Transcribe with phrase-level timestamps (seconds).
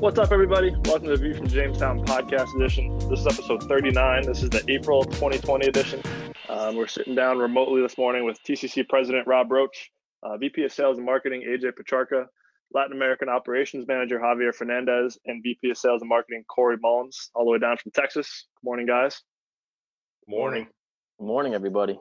[0.00, 0.70] What's up, everybody?
[0.86, 2.96] Welcome to the View from Jamestown podcast edition.
[3.10, 4.22] This is episode 39.
[4.24, 6.02] This is the April 2020 edition.
[6.48, 9.90] Um, we're sitting down remotely this morning with TCC President Robb Roach,
[10.22, 12.24] uh, VP of Sales and Marketing AJ Petrarca,
[12.72, 17.44] Latin American Operations Manager Javier Fernandez, and VP of Sales and Marketing Cory Mullins, all
[17.44, 18.46] the way down from Texas.
[18.56, 19.20] Good morning, guys.
[20.26, 20.66] Morning.
[21.18, 22.00] Good morning, everybody.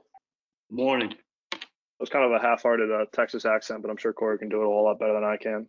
[0.71, 1.11] Morning.
[1.51, 1.59] It
[1.99, 4.63] was kind of a half-hearted uh, Texas accent, but I'm sure Cory can do it
[4.63, 5.67] a whole lot better than I can.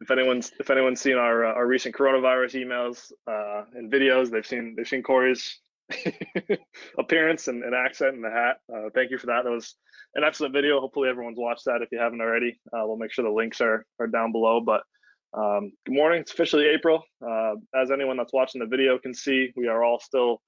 [0.00, 4.46] If anyone's if anyone's seen our uh, our recent coronavirus emails uh, and videos, they've
[4.46, 5.58] seen they've seen Cory's
[6.98, 8.58] appearance and, and, accent and the hat.
[8.72, 9.44] Uh, thank you for that.
[9.44, 9.74] That was
[10.14, 10.80] an excellent video.
[10.80, 11.82] Hopefully everyone's watched that.
[11.82, 14.60] If you haven't already, uh, we'll make sure the links are are down below.
[14.60, 14.82] But
[15.32, 16.20] um, good morning.
[16.20, 17.02] It's officially April.
[17.26, 20.40] Uh, as anyone that's watching the video can see, we are all still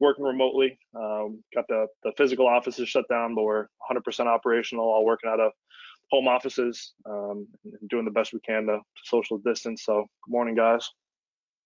[0.00, 0.78] working remotely.
[0.94, 5.40] Um, got the the physical offices shut down, but we're 100% operational, all working out
[5.40, 5.52] of
[6.12, 9.82] home offices um, and doing the best we can to, to social distance.
[9.84, 10.88] So good morning, guys.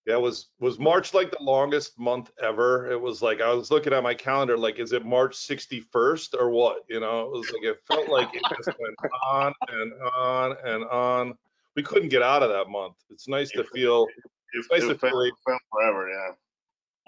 [0.05, 2.89] Yeah, was was March like the longest month ever?
[2.89, 6.49] It was like I was looking at my calendar, like, is it March 61st or
[6.49, 6.85] what?
[6.87, 8.95] You know, it was like it felt like it just went
[9.27, 11.33] on and on and on.
[11.75, 12.95] We couldn't get out of that month.
[13.09, 14.07] It's nice to feel.
[14.53, 15.29] It's nice to feel.
[15.73, 16.31] forever, yeah.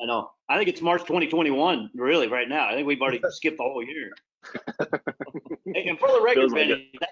[0.03, 0.31] I know.
[0.50, 2.68] I think it's March 2021, really, right now.
[2.68, 4.12] I think we've already skipped the whole year.
[5.66, 7.09] and for the record, Benny, that,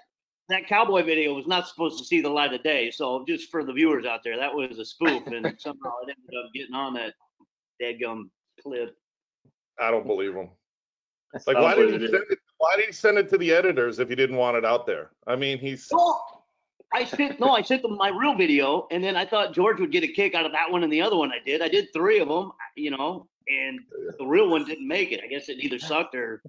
[0.48, 2.90] that cowboy video was not supposed to see the light of day.
[2.90, 6.44] So just for the viewers out there, that was a spoof, and somehow it ended
[6.44, 7.14] up getting on that
[7.80, 8.30] deadgum
[8.62, 8.96] clip.
[9.78, 10.48] I don't believe him.
[11.46, 12.38] Like, why did he send it?
[12.56, 15.10] Why did he send it to the editors if he didn't want it out there?
[15.26, 15.88] I mean, he's.
[15.92, 16.42] Oh,
[16.92, 19.92] I sent no, I sent them my real video, and then I thought George would
[19.92, 21.60] get a kick out of that one and the other one I did.
[21.60, 23.78] I did three of them, you know, and
[24.18, 25.20] the real one didn't make it.
[25.22, 26.42] I guess it either sucked or,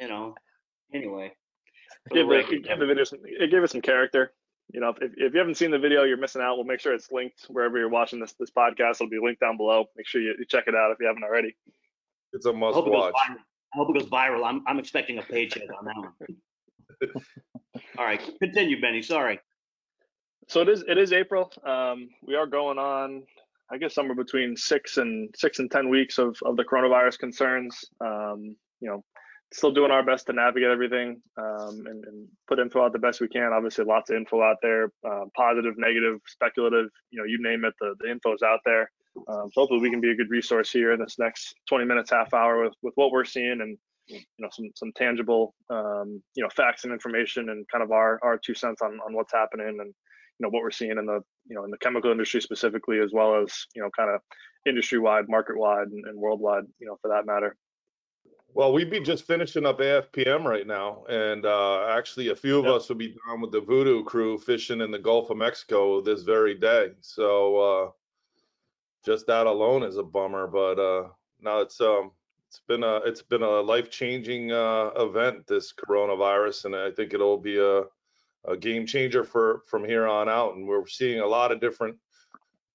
[0.00, 0.34] you know.
[0.92, 1.32] Anyway.
[2.12, 4.32] Give it, give the video some, it gave it some character.
[4.72, 6.56] You know, if, if you haven't seen the video, you're missing out.
[6.56, 8.96] We'll make sure it's linked wherever you're watching this this podcast.
[8.96, 9.86] It'll be linked down below.
[9.96, 11.56] Make sure you, you check it out if you haven't already.
[12.32, 13.14] It's a must watch.
[13.28, 14.44] I hope it goes viral.
[14.44, 17.22] I'm I'm expecting a paycheck on that one.
[17.98, 19.02] All right, continue, Benny.
[19.02, 19.40] Sorry.
[20.48, 21.52] So it is it is April.
[21.64, 23.22] Um, we are going on,
[23.70, 27.84] I guess, somewhere between six and six and ten weeks of of the coronavirus concerns.
[28.00, 29.04] Um, you know,
[29.52, 33.20] still doing our best to navigate everything um, and, and, put info out the best
[33.20, 33.52] we can.
[33.52, 36.88] Obviously, lots of info out there, uh, positive, negative, speculative.
[37.10, 38.90] You know, you name it, the the info's out there.
[39.28, 42.10] Um, so hopefully, we can be a good resource here in this next 20 minutes,
[42.10, 43.76] half hour with with what we're seeing and
[44.08, 48.18] you know some some tangible um, you know facts and information and kind of our
[48.22, 49.94] our two cents on on what's happening and
[50.38, 53.10] you know what we're seeing in the you know in the chemical industry specifically as
[53.12, 54.20] well as you know kind of
[54.66, 57.54] industry wide market wide and, and worldwide you know for that matter
[58.54, 62.64] well, we'd be just finishing up AFPM right now, and uh, actually, a few of
[62.64, 62.74] yep.
[62.74, 66.22] us will be down with the Voodoo crew fishing in the Gulf of Mexico this
[66.22, 66.90] very day.
[67.00, 67.90] So, uh,
[69.04, 70.46] just that alone is a bummer.
[70.46, 71.08] But uh,
[71.40, 72.12] now it's um,
[72.48, 77.14] it's been a it's been a life changing uh, event this coronavirus, and I think
[77.14, 77.82] it'll be a
[78.46, 80.56] a game changer for from here on out.
[80.56, 81.96] And we're seeing a lot of different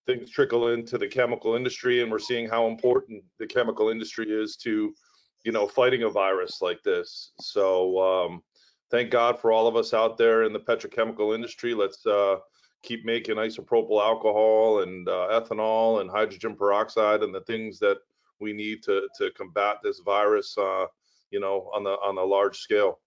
[0.06, 4.56] things trickle into the chemical industry, and we're seeing how important the chemical industry is
[4.58, 4.94] to
[5.44, 7.32] you know, fighting a virus like this.
[7.40, 8.44] So um,
[8.92, 11.74] thank God for all of us out there in the petrochemical industry.
[11.74, 12.38] Let's uh,
[12.82, 17.98] keep making isopropyl alcohol and uh, ethanol and hydrogen peroxide and the things that
[18.40, 20.58] we need to to combat this virus.
[20.58, 20.86] Uh,
[21.32, 23.00] you know, on the on a large scale.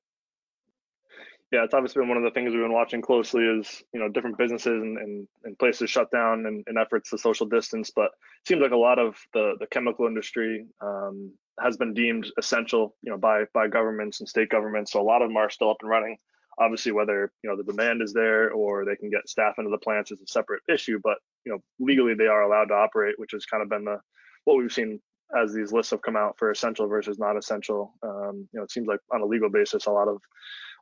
[1.52, 4.08] Yeah, it's obviously been one of the things we've been watching closely is, you know,
[4.08, 7.92] different businesses and, and, and places shut down and, and, efforts to social distance.
[7.94, 11.30] But it seems like a lot of the, the chemical industry um,
[11.60, 14.92] has been deemed essential, you know, by by governments and state governments.
[14.92, 16.16] So a lot of them are still up and running.
[16.58, 19.78] Obviously, whether you know the demand is there or they can get staff into the
[19.78, 20.98] plants is a separate issue.
[21.02, 24.00] But you know, legally they are allowed to operate, which has kind of been the
[24.44, 25.00] what we've seen
[25.42, 27.94] as these lists have come out for essential versus not essential.
[28.02, 30.20] Um, you know, it seems like on a legal basis, a lot of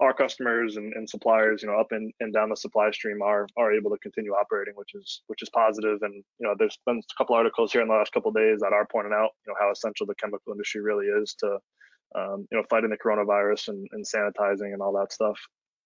[0.01, 3.47] our customers and, and suppliers, you know, up and, and down the supply stream are
[3.57, 5.99] are able to continue operating, which is which is positive.
[6.03, 8.73] And you know, there's been a couple articles here in the last couple days that
[8.73, 11.59] are pointing out, you know, how essential the chemical industry really is to,
[12.17, 15.39] um, you know, fighting the coronavirus and, and sanitizing and all that stuff.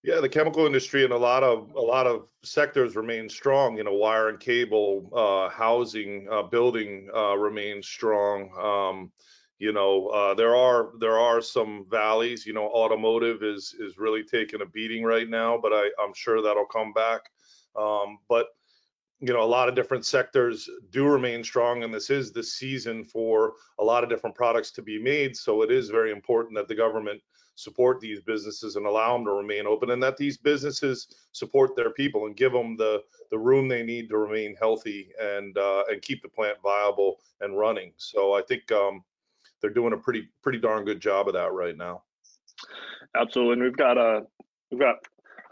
[0.05, 3.77] Yeah, the chemical industry and a lot of a lot of sectors remain strong.
[3.77, 8.50] You know, wire and cable, uh, housing, uh, building uh, remains strong.
[8.59, 9.12] Um,
[9.59, 12.47] you know, uh, there are there are some valleys.
[12.47, 16.43] You know, automotive is is really taking a beating right now, but I, I'm sure
[16.43, 17.23] that'll come back.
[17.75, 18.47] Um, but
[19.21, 23.03] you know, a lot of different sectors do remain strong, and this is the season
[23.03, 25.37] for a lot of different products to be made.
[25.37, 27.21] So it is very important that the government
[27.59, 31.91] support these businesses and allow them to remain open, and that these businesses support their
[31.91, 36.01] people and give them the the room they need to remain healthy and uh, and
[36.01, 37.93] keep the plant viable and running.
[37.97, 39.03] So I think um,
[39.61, 42.03] they're doing a pretty pretty darn good job of that right now.
[43.17, 44.21] Absolutely, and we've got a uh,
[44.71, 44.97] we've got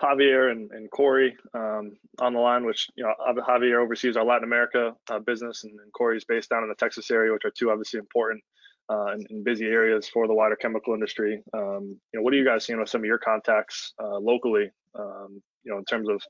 [0.00, 4.44] Javier and, and Cory um, on the line, which you know Javier oversees our Latin
[4.44, 7.98] America uh, business, and, and based down in the Texas area, which are two obviously
[7.98, 8.44] important
[8.88, 11.42] uh, and, and, busy areas for the wider chemical industry.
[11.52, 14.70] Um, you know, what are you guys seeing with some of your contacts uh, locally?
[14.98, 16.22] Um, you know, in terms of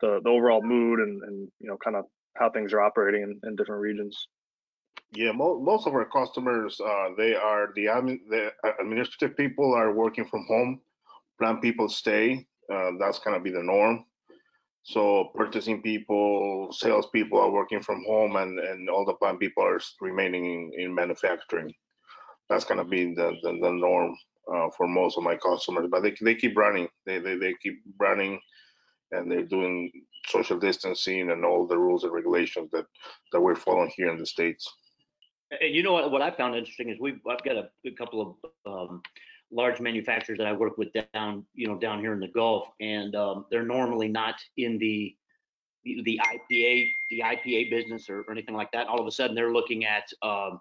[0.00, 2.04] the, the overall mood and, and you know, kind of
[2.36, 4.28] how things are operating in, in different regions.
[5.12, 8.50] Yeah, mo- most of our customers, uh, they are the, admin, the
[8.80, 10.80] administrative people are working from home.
[11.38, 12.46] Plant people stay.
[12.72, 14.04] Uh, that's gonna be the norm.
[14.82, 19.64] So purchasing people, sales people are working from home, and and all the plant people
[19.64, 21.74] are remaining in, in manufacturing.
[22.48, 24.16] That's gonna be the the, the norm
[24.52, 25.88] uh, for most of my customers.
[25.90, 26.88] But they they keep running.
[27.04, 28.40] They they they keep running,
[29.12, 29.90] and they're doing
[30.26, 32.86] social distancing and all the rules and regulations that
[33.32, 34.68] that we're following here in the states.
[35.60, 36.10] And you know what?
[36.10, 39.02] What I found interesting is we've I've got a, a couple of um,
[39.52, 43.14] large manufacturers that I work with down, you know, down here in the Gulf, and
[43.14, 45.14] um, they're normally not in the
[45.84, 48.88] the IPA the IPA business or, or, anything like that.
[48.88, 50.60] All of a sudden, they're looking at um,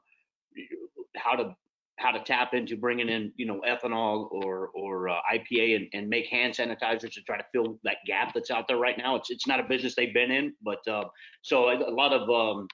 [1.15, 1.55] how to
[1.97, 6.09] how to tap into bringing in you know ethanol or or uh, IPA and, and
[6.09, 9.15] make hand sanitizers to try to fill that gap that's out there right now.
[9.15, 11.05] It's it's not a business they've been in, but uh,
[11.41, 12.67] so a, lot of um,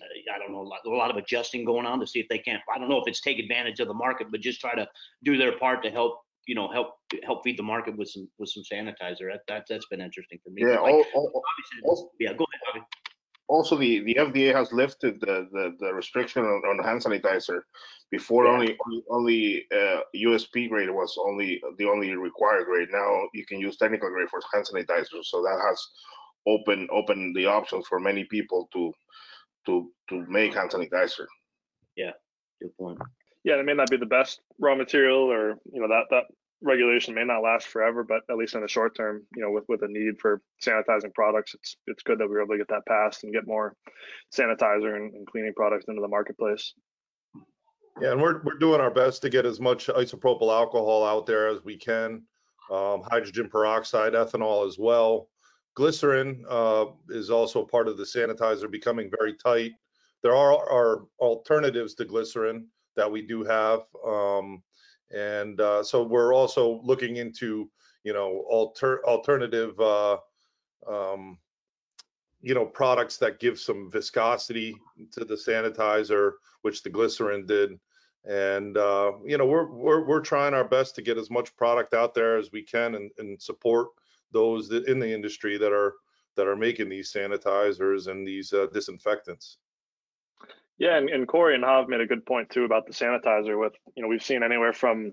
[0.00, 2.38] I don't know, a lot, a lot, of adjusting going on to see if they
[2.38, 2.62] can't.
[2.74, 4.86] I don't know if it's take advantage of the market, but just try to
[5.24, 8.48] do their part to help, you know, help help feed the market with some with
[8.50, 9.30] some sanitizer.
[9.30, 10.62] That, that that's been interesting for me.
[10.62, 11.06] Yeah, like,
[11.84, 12.32] also, yeah.
[12.32, 12.86] Go ahead, Bobby.
[13.48, 17.60] Also, the, the FDA has lifted the, the, the restriction on, on hand sanitizer.
[18.10, 18.52] Before, yeah.
[18.52, 22.88] only only, only uh, USP grade was only the only required grade.
[22.90, 25.22] Now you can use technical grade for hand sanitizer.
[25.22, 25.86] So that has
[26.46, 28.92] opened opened the options for many people to
[29.66, 31.26] to to make hand sanitizer.
[31.96, 32.12] Yeah,
[32.60, 32.98] good point.
[33.44, 36.24] Yeah, it may not be the best raw material, or you know that that
[36.62, 39.64] regulation may not last forever, but at least in the short term, you know, with
[39.68, 42.68] with a need for sanitizing products, it's it's good that we were able to get
[42.68, 43.74] that passed and get more
[44.36, 46.74] sanitizer and, and cleaning products into the marketplace.
[48.00, 51.48] Yeah, and we're we're doing our best to get as much isopropyl alcohol out there
[51.48, 52.22] as we can,
[52.70, 55.28] um, hydrogen peroxide, ethanol as well.
[55.74, 59.72] Glycerin uh, is also part of the sanitizer becoming very tight.
[60.24, 62.66] There are, are alternatives to glycerin
[62.96, 63.82] that we do have.
[64.04, 64.60] Um,
[65.10, 67.70] and uh, so we're also looking into,
[68.04, 70.18] you know, alter, alternative, uh,
[70.86, 71.38] um,
[72.40, 74.76] you know, products that give some viscosity
[75.12, 76.32] to the sanitizer,
[76.62, 77.78] which the glycerin did.
[78.24, 81.94] And uh, you know, we're we're we're trying our best to get as much product
[81.94, 83.88] out there as we can and, and support
[84.32, 85.94] those that in the industry that are
[86.36, 89.58] that are making these sanitizers and these uh, disinfectants.
[90.78, 93.58] Yeah, and, and Cory and Hav made a good point too about the sanitizer.
[93.58, 95.12] With you know, we've seen anywhere from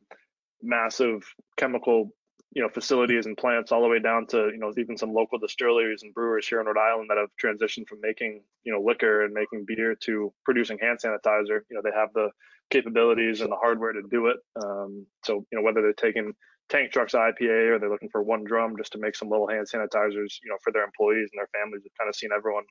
[0.61, 1.23] massive
[1.57, 2.11] chemical
[2.51, 5.37] you know facilities and plants all the way down to you know even some local
[5.39, 9.25] distilleries and brewers here in Rhode Island that have transitioned from making you know liquor
[9.25, 11.61] and making beer to producing hand sanitizer.
[11.69, 12.29] You know they have the
[12.69, 14.37] capabilities and the hardware to do it.
[14.63, 16.33] Um, so you know whether they're taking
[16.69, 19.67] tank trucks IPA or they're looking for one drum just to make some little hand
[19.71, 21.81] sanitizers, you know, for their employees and their families.
[21.83, 22.63] We've kind of seen everyone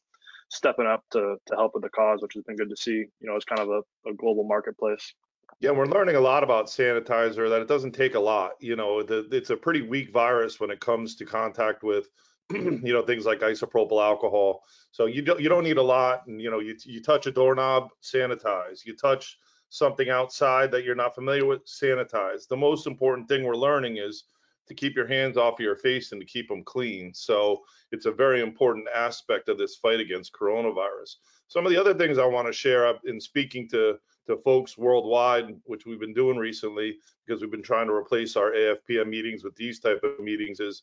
[0.51, 3.05] stepping up to to help with the cause, which has been good to see.
[3.21, 5.15] You know, it's kind of a, a global marketplace.
[5.61, 7.49] Yeah, we're learning a lot about sanitizer.
[7.49, 8.53] That it doesn't take a lot.
[8.61, 12.09] You know, the, it's a pretty weak virus when it comes to contact with,
[12.53, 14.63] you know, things like isopropyl alcohol.
[14.91, 16.27] So you don't you don't need a lot.
[16.27, 18.85] And you know, you you touch a doorknob, sanitize.
[18.85, 19.39] You touch
[19.71, 22.47] something outside that you're not familiar with, sanitize.
[22.49, 24.25] The most important thing we're learning is
[24.67, 27.13] to keep your hands off of your face and to keep them clean.
[27.15, 31.17] So it's a very important aspect of this fight against coronavirus.
[31.49, 35.55] Some of the other things I want to share in speaking to to folks worldwide,
[35.65, 39.55] which we've been doing recently because we've been trying to replace our AFPM meetings with
[39.55, 40.83] these type of meetings, is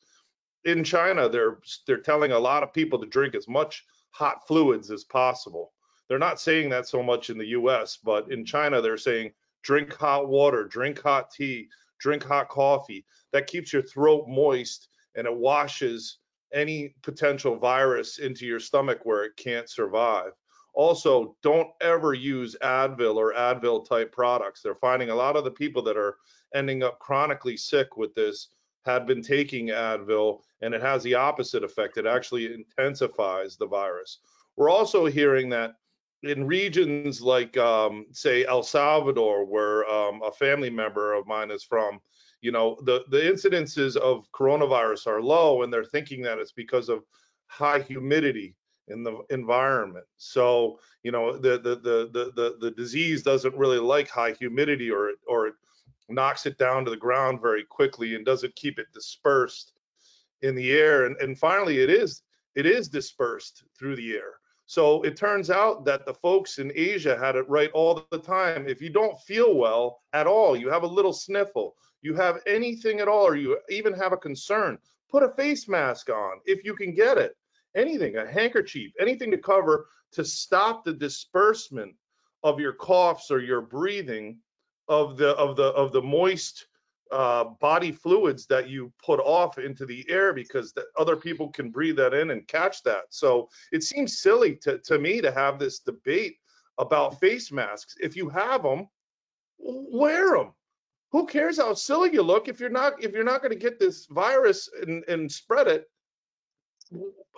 [0.66, 1.58] in China they're
[1.88, 5.74] they're telling a lot of people to drink as much hot fluids as possible.
[6.08, 9.32] They're not saying that so much in the US, but in China, they're saying
[9.64, 11.68] drink hot water, drink hot tea,
[12.02, 13.06] drink hot coffee.
[13.32, 16.18] That keeps your throat moist and it washes
[16.54, 20.32] any potential virus into your stomach where it can't survive.
[20.74, 24.62] Also, don't ever use Advil or Advil type products.
[24.62, 26.18] They're finding a lot of the people that are
[26.56, 28.50] ending up chronically sick with this
[28.86, 31.98] had been taking Advil, and it has the opposite effect.
[31.98, 34.20] It actually intensifies the virus.
[34.56, 35.76] We're also hearing that
[36.24, 41.64] in regions like, um, say, El Salvador, where um, a family member of mine is
[41.64, 42.00] from,
[42.42, 46.90] you know, the, the incidences of coronavirus are low, and they're thinking that it's because
[46.90, 47.04] of
[47.48, 48.56] high humidity
[48.88, 50.06] in the environment.
[50.18, 54.92] So, you know, the the the the the, the disease doesn't really like high humidity,
[54.92, 55.54] or or it
[56.10, 59.74] knocks it down to the ground very quickly and doesn't keep it dispersed
[60.42, 61.06] in the air.
[61.06, 62.24] And, and finally, it is
[62.56, 64.41] it is dispersed through the air.
[64.72, 68.70] So it turns out that the folks in Asia had it right all the time.
[68.70, 73.02] If you don't feel well at all, you have a little sniffle, you have anything
[73.02, 74.78] at all, or you even have a concern,
[75.10, 77.36] put a face mask on if you can get it.
[77.76, 81.94] Anything, a handkerchief, anything to cover to stop the disbursement
[82.42, 84.38] of your coughs or your breathing
[84.88, 86.68] of the of the of the moist
[87.12, 91.70] uh, body fluids that you put off into the air because the, other people can
[91.70, 93.04] breathe that in and catch that.
[93.10, 96.38] So it seems silly to, to me to have this debate
[96.78, 97.96] about face masks.
[98.00, 98.88] If you have them,
[99.60, 100.54] wear them.
[101.12, 103.80] Who cares how silly you look if you're not if you're not going to get
[103.80, 105.86] this virus and, and spread it?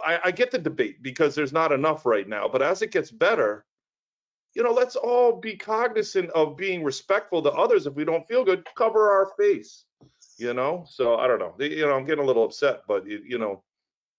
[0.03, 3.09] I, I get the debate because there's not enough right now, but as it gets
[3.11, 3.65] better,
[4.55, 7.87] you know, let's all be cognizant of being respectful to others.
[7.87, 9.85] If we don't feel good, cover our face.
[10.37, 11.53] You know, so I don't know.
[11.59, 13.63] You know, I'm getting a little upset, but you know,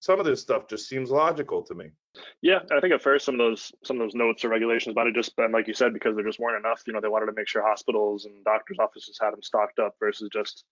[0.00, 1.90] some of this stuff just seems logical to me.
[2.40, 5.06] Yeah, I think at first some of those some of those notes or regulations might
[5.06, 6.82] have just been like you said because there just weren't enough.
[6.86, 9.96] You know, they wanted to make sure hospitals and doctors' offices had them stocked up
[9.98, 10.64] versus just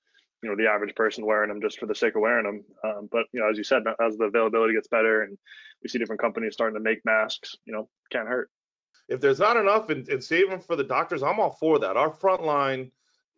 [0.42, 2.64] you know the average person wearing them just for the sake of wearing them.
[2.84, 5.36] Um, but you know, as you said, as the availability gets better and
[5.82, 8.50] we see different companies starting to make masks, you know, can't hurt
[9.08, 11.96] if there's not enough and, and saving for the doctors, I'm all for that.
[11.96, 12.90] Our front line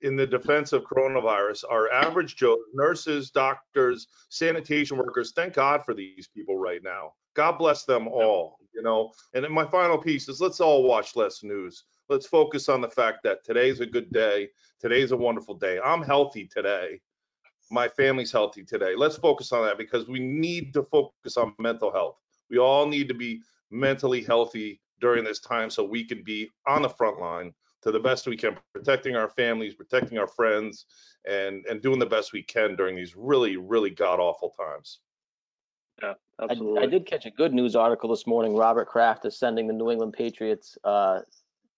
[0.02, 5.32] in the defense of coronavirus are average Joe, nurses, doctors, sanitation workers.
[5.34, 7.12] Thank God for these people right now.
[7.34, 9.12] God bless them all, you know.
[9.32, 11.84] And then my final piece is let's all watch less news.
[12.08, 14.48] Let's focus on the fact that today's a good day.
[14.78, 15.80] Today's a wonderful day.
[15.82, 17.00] I'm healthy today.
[17.70, 18.94] My family's healthy today.
[18.94, 22.18] Let's focus on that because we need to focus on mental health.
[22.50, 23.40] We all need to be
[23.70, 28.00] mentally healthy during this time so we can be on the front line to the
[28.00, 30.86] best we can, protecting our families, protecting our friends,
[31.28, 35.00] and and doing the best we can during these really, really god awful times.
[36.02, 36.80] Yeah, absolutely.
[36.80, 38.56] I, I, did catch a good news article this morning.
[38.56, 41.20] Robert Kraft is sending the New England Patriots uh,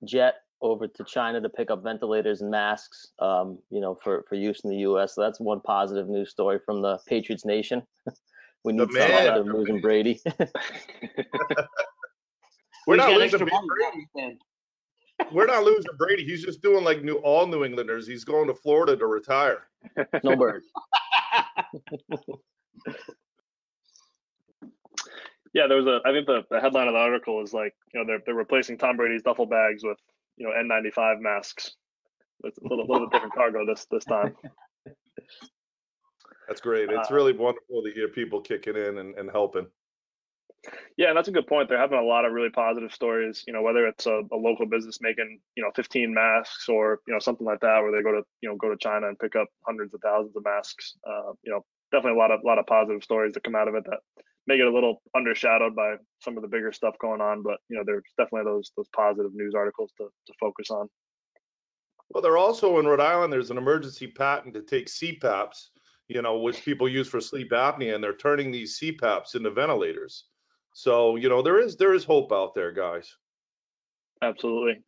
[0.04, 4.36] jet over to China to pick up ventilators and masks, um, you know, for for
[4.36, 5.16] use in the U.S.
[5.16, 7.82] So that's one positive news story from the Patriots nation.
[8.64, 10.20] we need something after losing Brady.
[12.86, 14.38] We're not losing Brady.
[15.32, 16.24] We're not losing Brady.
[16.24, 18.06] He's just doing like new all New Englanders.
[18.06, 19.68] He's going to Florida to retire.
[20.24, 20.62] No bird.
[25.54, 26.00] yeah, there was a.
[26.04, 28.78] I think the, the headline of the article is like, you know, they're they're replacing
[28.78, 29.98] Tom Brady's duffel bags with,
[30.36, 31.76] you know, N95 masks.
[32.44, 34.36] It's a little, little bit different cargo this this time.
[36.48, 36.90] That's great.
[36.90, 39.66] It's uh, really wonderful to hear people kicking in and, and helping.
[40.96, 41.68] Yeah, and that's a good point.
[41.68, 43.44] They're having a lot of really positive stories.
[43.46, 47.12] You know, whether it's a, a, local business making you know 15 masks or you
[47.12, 49.36] know something like that, where they go to you know go to China and pick
[49.36, 50.94] up hundreds of thousands of masks.
[51.06, 53.74] Uh, you know, definitely a lot of lot of positive stories that come out of
[53.74, 53.98] it that
[54.46, 57.42] make it a little undershadowed by some of the bigger stuff going on.
[57.42, 60.88] But you know, there's definitely those those positive news articles to to focus on.
[62.10, 63.32] Well, they're also in Rhode Island.
[63.32, 65.68] There's an emergency patent to take CPAPs,
[66.08, 70.24] you know, which people use for sleep apnea, and they're turning these CPAPs into ventilators.
[70.76, 73.16] So you know there is there is hope out there, guys.
[74.20, 74.82] Absolutely.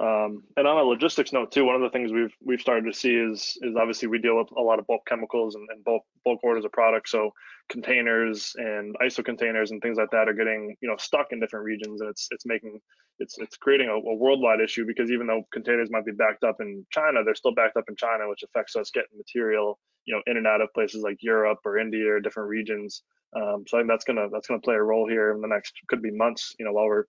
[0.00, 2.98] Um, and on a logistics note too, one of the things we've we've started to
[2.98, 6.02] see is is obviously we deal with a lot of bulk chemicals and, and bulk
[6.24, 7.10] bulk orders of products.
[7.10, 7.30] So
[7.68, 11.66] containers and ISO containers and things like that are getting you know stuck in different
[11.66, 12.80] regions, and it's it's making
[13.18, 16.56] it's it's creating a, a worldwide issue because even though containers might be backed up
[16.60, 20.22] in China, they're still backed up in China, which affects us getting material you know
[20.26, 23.02] in and out of places like Europe or India or different regions.
[23.36, 25.74] Um, so I think that's gonna that's gonna play a role here in the next
[25.88, 26.54] could be months.
[26.58, 27.04] You know, while we're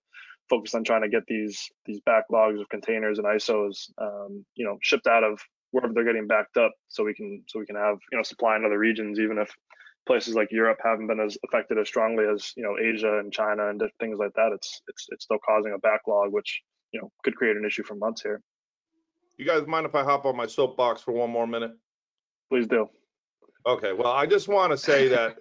[0.48, 4.78] focused on trying to get these these backlogs of containers and ISOs, um, you know,
[4.82, 7.98] shipped out of wherever they're getting backed up, so we can so we can have
[8.10, 9.50] you know supply in other regions, even if
[10.06, 13.68] places like Europe haven't been as affected as strongly as you know Asia and China
[13.68, 14.52] and things like that.
[14.52, 16.62] It's it's it's still causing a backlog, which
[16.92, 18.40] you know could create an issue for months here.
[19.36, 21.72] You guys mind if I hop on my soapbox for one more minute?
[22.48, 22.88] Please do.
[23.66, 23.92] Okay.
[23.92, 25.36] Well, I just want to say that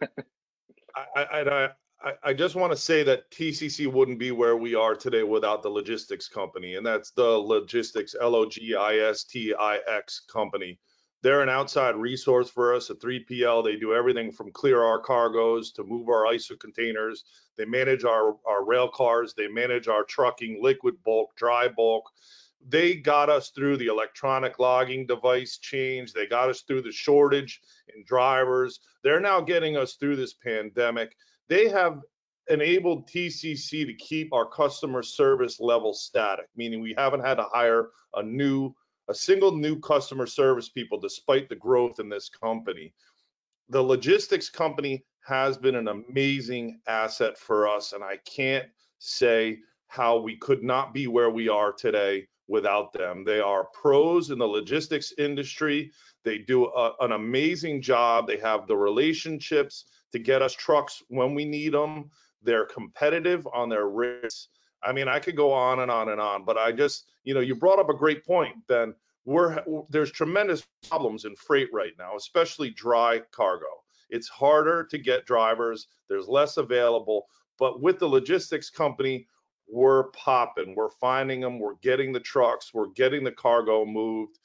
[1.15, 1.69] I, I,
[2.03, 5.63] I, I just want to say that TCC wouldn't be where we are today without
[5.63, 10.21] the Logistix company, and that's the logistics L O G I S T I X
[10.31, 10.79] company.
[11.25, 13.63] they're an outside resource for us, a 3PL.
[13.63, 17.23] They do everything from clear our cargoes to move our ISO containers.
[17.57, 19.33] They manage our, our rail cars.
[19.33, 22.11] They manage our trucking, liquid bulk, dry bulk.
[22.67, 26.13] They got us through the electronic logging device change.
[26.13, 27.61] They got us through the shortage
[27.95, 28.79] in drivers.
[29.03, 31.15] They're now getting us through this pandemic.
[31.47, 32.01] They have
[32.49, 37.89] enabled TCC to keep our customer service level static, meaning we haven't had to hire
[38.15, 38.73] a new
[39.07, 42.91] a single new customer service people despite the growth in this company.
[43.69, 48.65] The Logistix company has been an amazing asset for us and I can't
[48.97, 53.23] say how we could not be where we are today without them.
[53.23, 55.91] They are pros in the logistics industry.
[56.23, 58.27] They do a, an amazing job.
[58.27, 62.09] They have the relationships to get us trucks when we need them.
[62.41, 64.49] They're competitive on their rates.
[64.83, 67.39] I mean, I could go on and on and on, but I just, you know,
[67.39, 68.93] you brought up a great point, Ben.
[69.25, 73.65] We're there's tremendous problems in freight right now, especially dry cargo.
[74.11, 75.87] It's harder to get drivers.
[76.07, 77.25] There's less available,
[77.57, 79.25] but with the Logistix company,
[79.67, 80.75] we're popping.
[80.75, 81.59] We're finding them.
[81.59, 82.73] We're getting the trucks.
[82.73, 84.39] We're getting the cargo moved.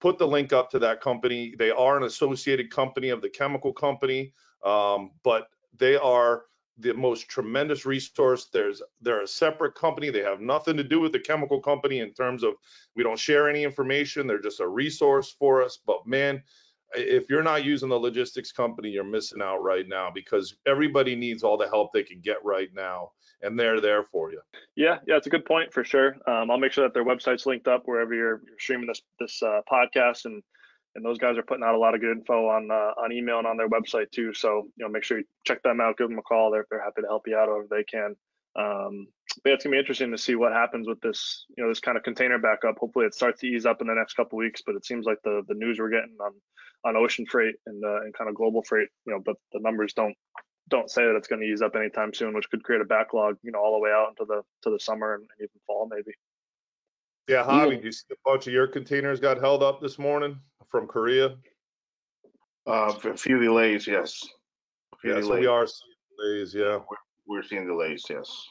[0.00, 1.54] Put the link up to that company.
[1.58, 4.32] They are an associated company of the chemical company,
[4.64, 6.44] um, but they are
[6.78, 8.48] the most tremendous resource.
[8.52, 10.10] There's they're a separate company.
[10.10, 12.54] They have nothing to do with the chemical company in terms of
[12.94, 14.26] we don't share any information.
[14.26, 15.78] They're just a resource for us.
[15.86, 16.42] But man,
[16.94, 21.42] if you're not using the Logistix company, you're missing out right now because everybody needs
[21.42, 23.10] all the help they can get right now,
[23.42, 24.40] and they're there for you.
[24.76, 26.16] Yeah, yeah, it's a good point for sure.
[26.26, 29.42] Um, I'll make sure that their website's linked up wherever you're, you're streaming this this
[29.42, 30.42] uh, podcast and
[30.96, 33.38] and those guys are putting out a lot of good info on uh, on email
[33.38, 34.32] and on their website too.
[34.32, 36.50] So you know, make sure you check them out, give them a call.
[36.50, 38.16] They're they're happy to help you out however they can.
[38.58, 39.06] Um,
[39.44, 41.98] but it's gonna be interesting to see what happens with this, you know, this kind
[41.98, 42.78] of container backup.
[42.78, 44.62] Hopefully, it starts to ease up in the next couple weeks.
[44.64, 46.32] But it seems like the the news we're getting on
[46.84, 49.92] on ocean freight and uh, and kind of global freight, you know, but the numbers
[49.92, 50.16] don't
[50.68, 53.36] don't say that it's going to ease up anytime soon, which could create a backlog,
[53.42, 55.88] you know, all the way out into the to the summer and, and even fall
[55.90, 56.12] maybe.
[57.28, 60.38] Yeah, Javi, do you see a bunch of your containers got held up this morning
[60.70, 61.36] from Korea?
[62.66, 64.22] Uh, a few delays, yes.
[64.94, 65.40] A few Yes, delays.
[65.40, 66.78] we are seeing delays, yeah.
[67.26, 68.48] We're seeing delays, yes.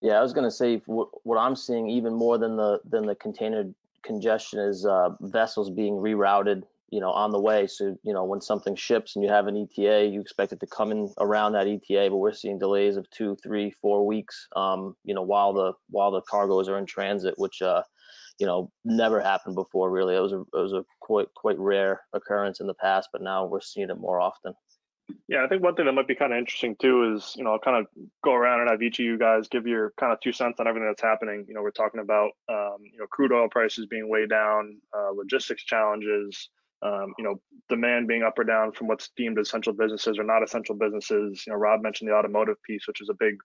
[0.00, 3.14] Yeah, I was gonna say what, what I'm seeing even more than the than the
[3.16, 3.64] container
[4.02, 7.66] congestion is uh, vessels being rerouted, you know, on the way.
[7.66, 10.66] So you know, when something ships and you have an ETA, you expect it to
[10.66, 14.46] come in around that ETA, but we're seeing delays of two, three, four weeks.
[14.54, 17.82] Um, you know, while the while the cargoes are in transit, which uh,
[18.38, 19.90] you know, never happened before.
[19.90, 23.22] Really, it was a it was a quite quite rare occurrence in the past, but
[23.22, 24.52] now we're seeing it more often.
[25.28, 27.52] Yeah, I think one thing that might be kind of interesting too is, you know,
[27.52, 27.86] I'll kind of
[28.24, 30.66] go around and have each of you guys give your kind of two cents on
[30.66, 31.44] everything that's happening.
[31.48, 35.10] You know, we're talking about, um, you know, crude oil prices being way down, uh,
[35.10, 36.48] logistics challenges,
[36.82, 40.42] um, you know, demand being up or down from what's deemed essential businesses or not
[40.42, 41.44] essential businesses.
[41.46, 43.36] You know, Robb mentioned the automotive piece, which is a big,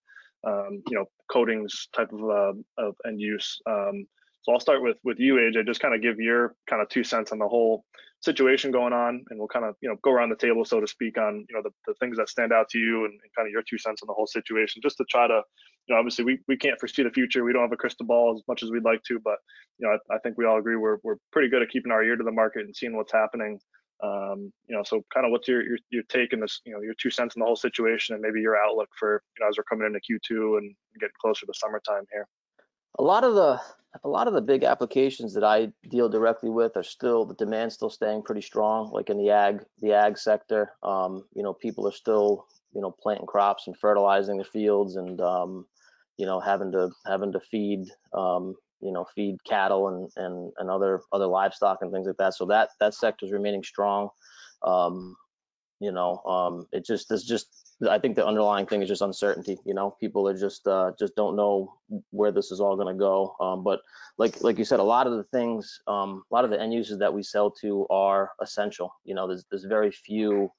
[0.46, 3.60] um, you know, coatings type of, uh, of end use.
[3.70, 4.08] Um,
[4.44, 5.66] so I'll start with with you, AJ.
[5.66, 7.84] Just kind of give your kind of two cents on the whole
[8.22, 10.88] situation going on, and we'll kind of you know go around the table, so to
[10.88, 13.48] speak, on you know the, the things that stand out to you and, and kind
[13.48, 15.42] of your two cents on the whole situation, just to try to
[15.88, 17.44] you know obviously we, we can't foresee the future.
[17.44, 19.38] We don't have a crystal ball as much as we'd like to, but
[19.78, 22.04] you know I, I think we all agree we're we're pretty good at keeping our
[22.04, 23.60] ear to the market and seeing what's happening.
[24.04, 26.82] Um, you know, so kind of what's your, your your take in this, you know,
[26.82, 29.58] your two cents in the whole situation, and maybe your outlook for you know as
[29.58, 32.28] we're coming into Q2 and getting closer to summertime here.
[33.00, 33.62] A lot of the
[34.04, 37.74] a lot of the big applications that I deal directly with are still the demand
[37.74, 40.74] still staying pretty strong, like in the ag the ag sector.
[40.84, 45.20] Um, you know, people are still you know planting crops and fertilizing the fields and
[45.22, 45.66] um,
[46.18, 50.70] you know having to having to feed um, you know feed cattle and and and
[50.70, 52.36] other other livestock and things like that.
[52.36, 54.10] So that that sector is remaining strong.
[54.64, 55.16] Um,
[55.80, 59.60] you know, um, it just there's just I think the underlying thing is just uncertainty.
[59.66, 61.74] You know, people are just uh, just don't know
[62.10, 63.36] where this is all going to go.
[63.40, 63.82] Um, but
[64.18, 66.74] like like you said, a lot of the things, um, a lot of the end
[66.74, 68.92] users that we sell to are essential.
[69.04, 70.52] You know, there's there's very few.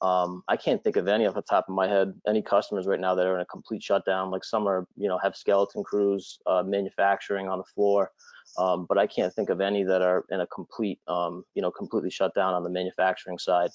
[0.00, 3.00] Um, I can't think of any off the top of my head, any customers right
[3.00, 4.30] now that are in a complete shutdown.
[4.30, 8.12] Like some are, you know, have skeleton crews, uh, manufacturing on the floor,
[8.58, 11.70] um, but I can't think of any that are in a complete, um, you know,
[11.70, 13.70] completely shut down on the manufacturing side.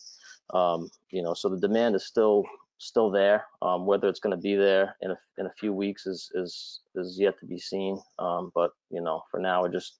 [0.53, 2.43] Um, you know, so the demand is still
[2.77, 3.45] still there.
[3.61, 6.81] Um, whether it's going to be there in a, in a few weeks is is
[6.95, 7.99] is yet to be seen.
[8.19, 9.97] Um, but you know, for now, we're just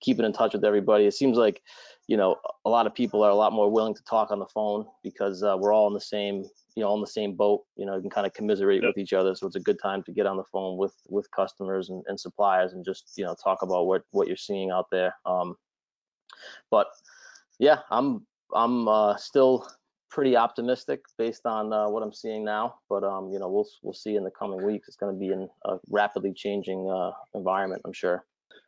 [0.00, 1.06] keeping in touch with everybody.
[1.06, 1.62] It seems like
[2.08, 4.46] you know a lot of people are a lot more willing to talk on the
[4.46, 7.62] phone because uh, we're all in the same you know on the same boat.
[7.76, 8.90] You know, you can kind of commiserate yep.
[8.90, 9.34] with each other.
[9.34, 12.18] So it's a good time to get on the phone with with customers and, and
[12.18, 15.14] suppliers and just you know talk about what what you're seeing out there.
[15.26, 15.56] Um,
[16.70, 16.88] but
[17.58, 19.68] Yeah, I'm I'm uh, still
[20.12, 23.94] pretty optimistic based on uh, what I'm seeing now, but um, you know we'll we'll
[23.94, 24.86] see in the coming weeks.
[24.86, 28.24] It's going to be in a rapidly changing uh, environment, I'm sure.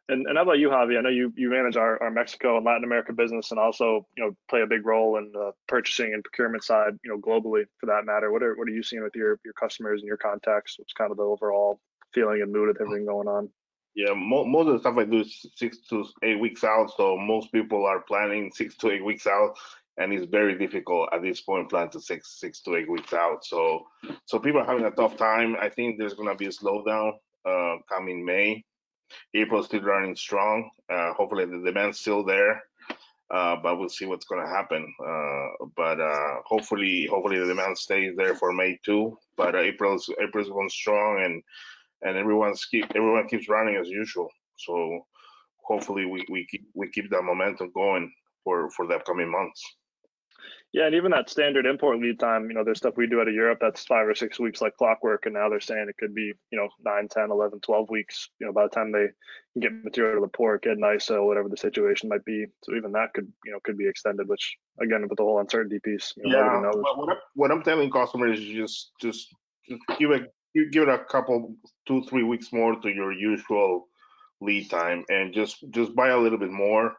[0.09, 0.99] And, and how about you, Javi?
[0.99, 4.25] I know you, you manage our, our Mexico and Latin America business and also, you
[4.25, 7.87] know, play a big role in the purchasing and procurement side, you know, globally for
[7.87, 8.31] that matter.
[8.31, 10.79] What are, what are you seeing with your, your customers and your contacts?
[10.79, 11.81] What's kind of the overall
[12.13, 13.49] feeling and mood of everything going on?
[13.95, 16.93] Yeah, mo- most of the stuff I do is six to eight weeks out.
[16.95, 19.57] So most people are planning six to eight weeks out,
[19.99, 23.45] and it's very difficult at this point plan to six six to eight weeks out.
[23.45, 23.87] So
[24.27, 25.57] so people are having a tough time.
[25.61, 27.13] I think there's gonna be a slowdown
[27.45, 28.65] uh, coming May.
[29.35, 30.71] April still running strong.
[30.91, 32.63] Uh, hopefully the demand's still there,
[33.31, 34.93] uh, but we'll see what's gonna happen.
[35.05, 39.17] Uh, but uh, hopefully hopefully the demand stays there for May too.
[39.37, 41.43] But April's April's going strong and
[42.03, 44.29] and everyone's keep everyone keeps running as usual.
[44.57, 45.07] So
[45.63, 49.63] hopefully we, we keep we keep that momentum going for for the upcoming months.
[50.75, 53.29] Yeah, and even that standard import lead time, you know, there's stuff we do out
[53.29, 55.25] of Europe that's five or six weeks like clockwork.
[55.25, 58.47] And now they're saying it could be, you know, 9, 10, 11, 12 weeks, you
[58.47, 59.07] know, by the time they
[59.61, 62.47] get material to the port, get an ISO, whatever the situation might be.
[62.65, 65.79] So even that could, you know, could be extended, which again, with the whole uncertainty
[65.79, 69.33] piece, you know, yeah, what, I'm, what I'm telling customers is just, just,
[69.69, 70.35] just give it,
[70.73, 71.55] give it a couple,
[71.87, 73.87] two, three weeks more to your usual
[74.41, 76.97] lead time and just, just buy a little bit more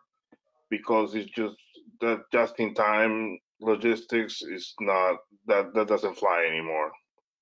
[0.69, 1.57] because it's just
[1.99, 6.91] that just in time logistics is not that that doesn't fly anymore.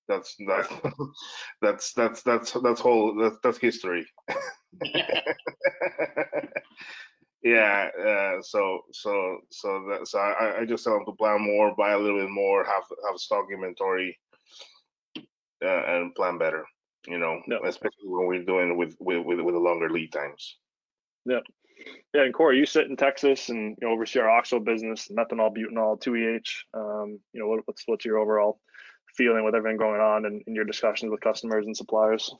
[0.07, 0.69] That's that's
[1.61, 4.05] that's that's that's that's whole that's that's history.
[7.43, 7.89] yeah.
[7.97, 11.91] Uh, so so so that so I, I just tell them to plan more, buy
[11.93, 14.17] a little bit more, have have stock inventory,
[15.63, 16.65] uh, and plan better.
[17.07, 17.59] You know, no.
[17.65, 20.57] especially when we're doing with with with, with the longer lead times.
[21.25, 21.39] Yeah.
[22.13, 25.55] Yeah, and Cory, you sit in Texas and you know, oversee our OXO business, methanol,
[25.55, 26.49] butanol, 2EH.
[26.73, 28.59] Um, you know, what, what's what's your overall
[29.15, 32.33] feeling with everything going on and in your discussions with customers and suppliers?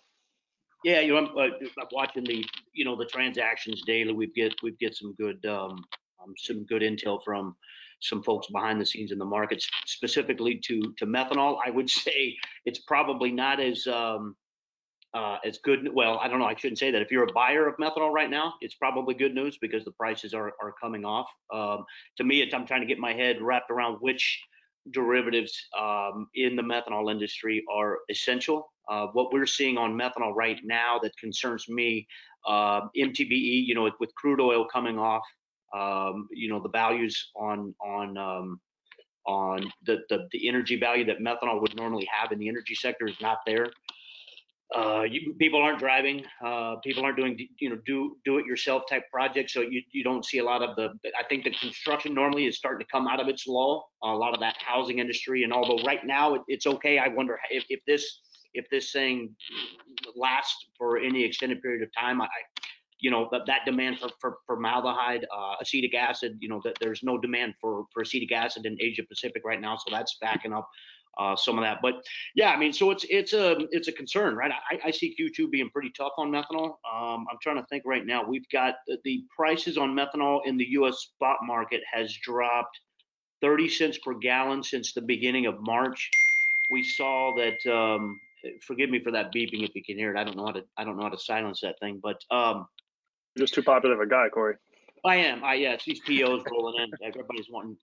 [0.84, 4.13] Yeah, you know, I'm, uh, I'm, watching the you know the transactions daily.
[4.13, 5.84] We get we get some good um,
[6.21, 7.56] um, some good intel from
[8.01, 11.58] some folks behind the scenes in the markets, specifically to to methanol.
[11.65, 14.36] I would say it's probably not as um,
[15.13, 15.88] uh, it's good.
[15.93, 16.45] Well, I don't know.
[16.45, 17.02] I shouldn't say that.
[17.02, 20.34] If you're a buyer of methanol right now, it's probably good news because the prices
[20.34, 21.28] are, are coming off.
[21.54, 21.86] Um,
[22.17, 24.41] to me, I'm trying to get my head wrapped around which
[24.91, 28.71] derivatives um, in the methanol industry are essential.
[28.89, 32.08] Uh, what we're seeing on methanol right now that concerns me,
[32.47, 35.23] uh, MTBE, you know, with, crude oil coming off,
[35.76, 38.60] um, you know, the values on on um,
[39.26, 43.08] on the, the the energy value that methanol would normally have in the energy sector
[43.08, 43.67] is not there
[44.75, 46.23] uh, you, people aren't driving.
[46.43, 49.53] Uh, people aren't doing, you know, do do it yourself type projects.
[49.53, 50.89] So you, you don't see a lot of the.
[51.17, 53.89] I think the construction normally is starting to come out of its lull.
[54.03, 57.38] A lot of that housing industry, and although right now it, it's okay, I wonder
[57.51, 58.21] if, if this
[58.53, 59.36] if this thing
[60.15, 62.21] lasts for any extended period of time.
[62.21, 62.27] I,
[62.99, 67.01] you know, that, that demand for, for formaldehyde, uh, acetic acid, you know, that there's
[67.03, 69.75] no demand for, for acetic acid in Asia Pacific right now.
[69.75, 70.69] So that's backing up
[71.19, 71.80] uh, some of that.
[71.82, 71.95] But
[72.36, 74.52] yeah, I mean, so it's it's a it's a concern, right?
[74.52, 76.76] I, I see Q2 being pretty tough on methanol.
[76.91, 78.23] Um, I'm trying to think right now.
[78.26, 80.97] We've got the, prices on methanol in the U.S.
[80.97, 82.80] spot market has dropped
[83.41, 86.10] 30 cents per gallon since the beginning of March.
[86.71, 87.71] We saw that.
[87.71, 88.19] Um,
[88.65, 90.19] forgive me for that beeping if you can hear it.
[90.19, 92.67] I don't know how to I don't know how to silence that thing, but um,
[93.38, 94.56] just too popular of a guy, Cory.
[95.06, 95.44] I am.
[95.44, 96.92] I yes, these POs rolling in.
[97.06, 97.78] Everybody's wanting.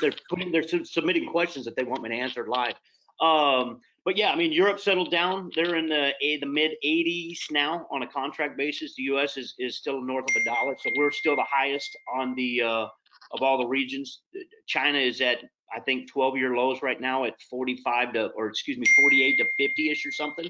[0.00, 0.52] They're putting.
[0.52, 2.74] They're submitting questions that they want me to answer live.
[3.20, 5.50] Um, but yeah, I mean, Europe settled down.
[5.54, 8.94] They're in the the mid 80s now on a contract basis.
[8.94, 9.36] The U.S.
[9.36, 12.86] is is still north of a dollar, so we're still the highest on the uh,
[13.32, 14.20] of all the regions.
[14.66, 15.38] China is at
[15.74, 19.44] I think 12 year lows right now at 45 to or excuse me 48 to
[19.68, 20.48] 50 ish or something.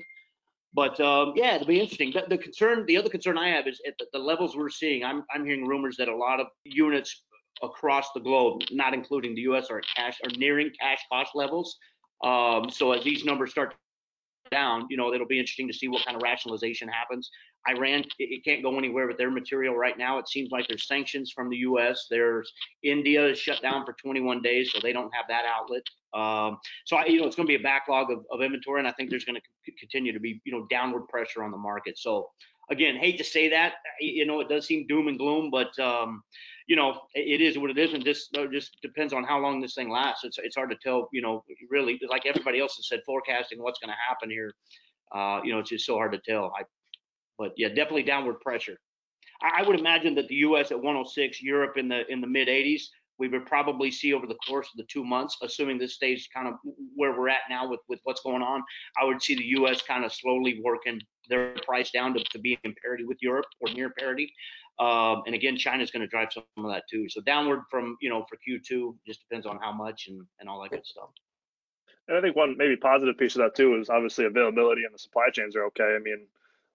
[0.74, 2.12] But um, yeah, it'll be interesting.
[2.12, 5.04] The, the, concern, the other concern I have is at the, the, levels we're seeing.
[5.04, 7.22] I'm I'm hearing rumors that a lot of units
[7.62, 11.76] across the globe, not including the U.S., are cash are nearing cash cost levels.
[12.22, 13.74] Um, so as these numbers start
[14.50, 17.30] down, you know, it'll be interesting to see what kind of rationalization happens.
[17.68, 20.18] Iran, it, it, can't go anywhere with their material right now.
[20.18, 22.06] It seems like there's sanctions from the U.S.
[22.10, 22.52] There's
[22.82, 25.82] India is shut down for 21 days, so they don't have that outlet.
[26.14, 28.88] Um, so I, you know, it's going to be a backlog of, of inventory, and
[28.88, 31.58] I think there's going to c- continue to be, you know, downward pressure on the
[31.58, 31.98] market.
[31.98, 32.28] So
[32.70, 36.22] again, hate to say that, you know, it does seem doom and gloom, but um,
[36.66, 39.74] you know, it is what it is, and this just depends on how long this
[39.74, 40.24] thing lasts.
[40.24, 43.78] It's it's hard to tell, you know, really, like everybody else has said, forecasting what's
[43.78, 44.52] going to happen here.
[45.14, 46.52] Uh, you know, it's just so hard to tell.
[46.58, 46.64] I
[47.38, 48.78] but yeah, definitely downward pressure.
[49.42, 50.70] I, I would imagine that the U.S.
[50.70, 52.82] at 106, Europe in the in the mid 80s.
[53.18, 56.48] we would probably see over the course of the two months, assuming this stays kind
[56.48, 56.54] of
[56.94, 58.62] where we're at now with, with what's going on,
[59.00, 59.82] I would see the U.S.
[59.82, 63.72] kind of slowly working their price down to, to be in parity with Europe or
[63.72, 64.32] near parity.
[64.78, 67.08] Um, and again, China's going to drive some of that too.
[67.08, 70.62] So downward from, you know, for Q2, just depends on how much and, and all
[70.62, 71.08] that good stuff.
[72.08, 74.98] And I think one maybe positive piece of that too is obviously availability and the
[74.98, 75.96] supply chains are okay.
[75.96, 76.26] I mean,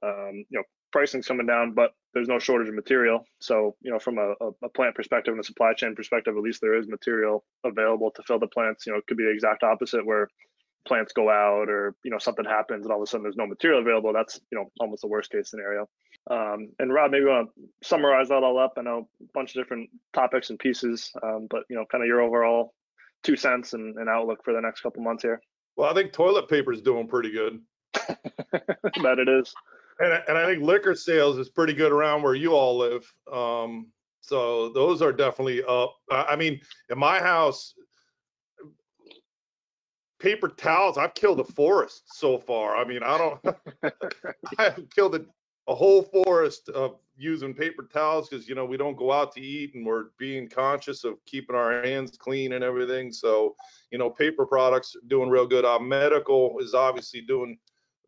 [0.04, 3.26] um, you know, pricing's coming down, but there's no shortage of material.
[3.40, 4.34] So, you know, from a,
[4.64, 8.24] a, plant perspective and a supply chain perspective, at least there is material available to
[8.24, 8.86] fill the plants.
[8.86, 10.28] You know, it could be the exact opposite where
[10.86, 13.48] plants go out or, you know, something happens and all of a sudden there's no
[13.48, 14.12] material available.
[14.14, 15.88] That's, you know, almost the worst case scenario.
[16.30, 18.74] Um, and Robb, maybe you want to summarize that all up.
[18.78, 22.08] I know a bunch of different topics and pieces, um, but, you know, kind of
[22.08, 22.74] your overall
[23.24, 25.42] two cents and, and outlook for the next couple months here.
[25.78, 27.62] Well, I think toilet paper is doing pretty good.
[27.94, 29.54] that it is
[30.02, 33.14] and, and I think liquor sales is pretty good around where you all live.
[33.32, 33.88] Um,
[34.22, 35.96] so those are definitely up.
[36.10, 36.60] I mean,
[36.90, 37.74] in my house,
[40.20, 42.76] paper towels, I've killed a forest so far.
[42.76, 43.56] I mean, I don't,
[44.60, 45.26] I have killed a,
[45.68, 49.42] a whole forest of using paper towels because, you know, we don't go out to
[49.42, 53.12] eat and we're being conscious of keeping our hands clean and everything.
[53.12, 53.56] So,
[53.92, 55.66] you know, paper products doing real good.
[55.66, 57.58] Our medical is obviously doing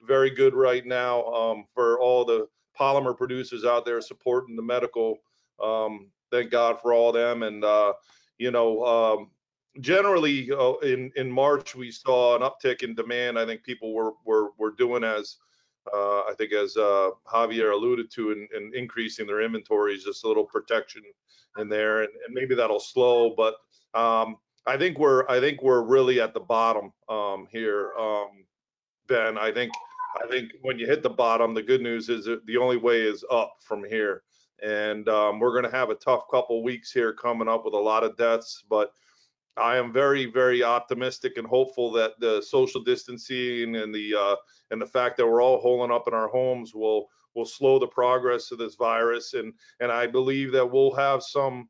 [0.06, 2.48] very good right now um, for all the
[2.80, 5.18] polymer producers out there supporting the medical.
[5.62, 7.44] Um, thank God for all them.
[7.44, 7.94] And uh,
[8.38, 9.32] you know, um,
[9.80, 13.40] generally uh, in in March we saw an uptick in demand.
[13.40, 15.38] I think people were were were doing as
[15.92, 20.28] uh, I think as uh, Javier alluded to, in, in, increasing their inventories, just a
[20.28, 21.02] little protection
[21.58, 23.34] in there, and, and maybe that'll slow.
[23.36, 23.56] But
[23.94, 28.46] um, I think we're I think we're really at the bottom um, here, um,
[29.08, 29.38] Ben.
[29.38, 29.74] I think
[30.22, 33.24] I think when you hit the bottom, the good news is the only way is
[33.32, 34.24] up from here.
[34.62, 37.78] And um, we're going to have a tough couple weeks here coming up with a
[37.78, 38.94] lot of deaths, but
[39.58, 44.36] I am very, very optimistic and hopeful that the social distancing and the uh,
[44.72, 47.88] and the fact that we're all holding up in our homes will will slow the
[47.88, 49.34] progress of this virus.
[49.34, 51.70] And and I believe that we'll have some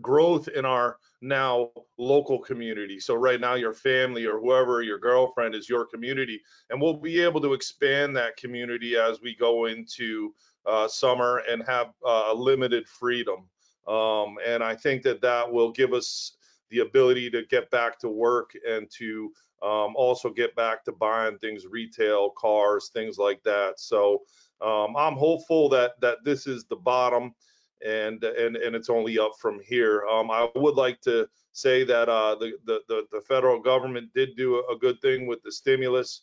[0.00, 2.98] growth in our now local community.
[2.98, 7.20] So right now your family or whoever your girlfriend is your community, and we'll be
[7.20, 10.34] able to expand that community as we go into
[10.66, 13.48] uh, summer and have uh, limited freedom.
[13.86, 16.36] Um, and I think that that will give us
[16.70, 19.32] the ability to get back to work and to
[19.62, 23.78] um, also get back to buying things retail, cars, things like that.
[23.78, 24.22] So
[24.60, 27.34] um, I'm hopeful that that this is the bottom
[27.84, 30.04] and and and it's only up from here.
[30.06, 34.64] Um, I would like to say that uh, the, the the federal government did do
[34.70, 36.22] a good thing with the stimulus.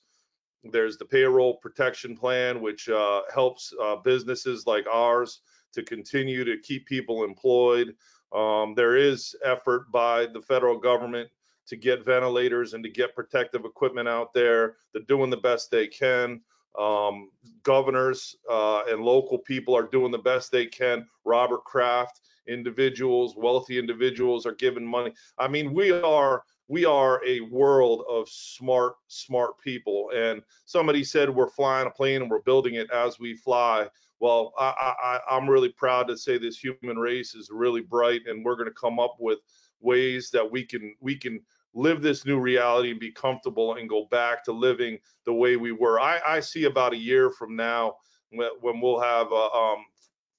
[0.63, 5.41] There's the payroll protection plan, which uh, helps uh, businesses like ours
[5.73, 7.95] to continue to keep people employed.
[8.35, 11.29] Um, there is effort by the federal government
[11.67, 14.75] to get ventilators and to get protective equipment out there.
[14.93, 16.41] They're doing the best they can.
[16.79, 17.29] Um,
[17.63, 21.05] governors uh, and local people are doing the best they can.
[21.25, 25.13] Robert Kraft, individuals, wealthy individuals are giving money.
[25.37, 30.11] I mean, we are we are a world of smart, smart people.
[30.15, 33.87] And somebody said we're flying a plane and we're building it as we fly.
[34.19, 38.45] Well, I, I, I'm really proud to say this human race is really bright, and
[38.45, 39.39] we're going to come up with
[39.81, 41.39] ways that we can we can
[41.73, 45.71] live this new reality and be comfortable and go back to living the way we
[45.71, 45.99] were.
[45.99, 47.95] I, I see about a year from now
[48.31, 49.85] when, we'll have uh, um,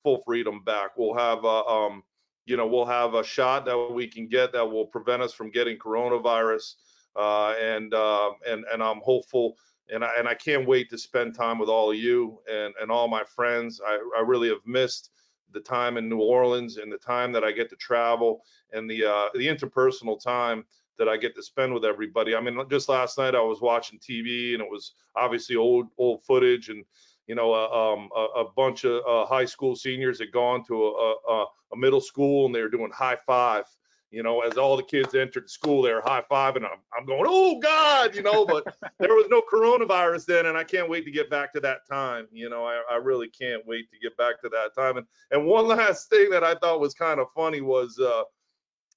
[0.03, 0.91] full freedom back.
[0.97, 2.03] We'll have, uh, um,
[2.47, 5.51] you know, we'll have a shot that we can get that will prevent us from
[5.51, 6.75] getting coronavirus.
[7.17, 9.57] Uh, and uh, and and I'm hopeful,
[9.93, 12.89] and I and I can't wait to spend time with all of you and and
[12.89, 13.81] all my friends.
[13.85, 15.11] I I really have missed
[15.53, 19.05] the time in New Orleans and the time that I get to travel and the
[19.05, 20.65] uh, the interpersonal time
[20.99, 22.35] that I get to spend with everybody.
[22.35, 26.23] I mean, just last night I was watching TV and it was obviously old old
[26.25, 26.85] footage and
[27.27, 30.85] you know uh, um, a, a, bunch of uh, high school seniors had gone to
[30.85, 33.65] a, a, a, middle school and they were doing high five.
[34.11, 37.07] You know, as all the kids entered school, they were high five, and I'm, I'm
[37.07, 38.45] going, oh God, you know.
[38.45, 38.65] But
[38.99, 42.27] there was no coronavirus then, and I can't wait to get back to that time.
[42.33, 44.97] You know, I, I really can't wait to get back to that time.
[44.97, 48.23] And and one last thing that I thought was kind of funny was uh,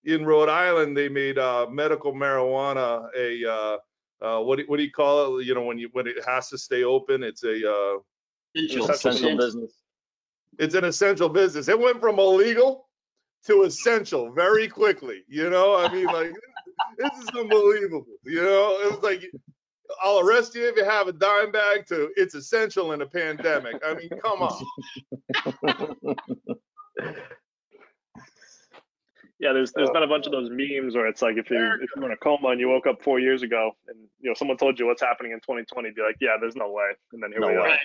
[0.05, 3.77] in Rhode Island, they made uh, medical marijuana a uh,
[4.23, 5.45] uh, what do, what do you call it?
[5.45, 7.97] You know, when you when it has to stay open, it's a uh,
[8.55, 9.73] essential, essential business.
[10.59, 11.67] It's an essential business.
[11.67, 12.87] It went from illegal
[13.47, 15.23] to essential very quickly.
[15.27, 16.31] You know, I mean, like
[16.97, 18.05] this is unbelievable.
[18.23, 19.23] You know, it was like
[20.03, 23.81] I'll arrest you if you have a dime bag to it's essential in a pandemic.
[23.85, 26.15] I mean, come on.
[29.43, 31.57] Yeah, there's there's uh, been a bunch of those memes where it's like if you
[31.81, 34.33] if you're in a coma and you woke up four years ago and you know
[34.35, 37.29] someone told you what's happening in 2020, be like, yeah, there's no way, and then
[37.31, 37.59] here No we way.
[37.59, 37.77] are.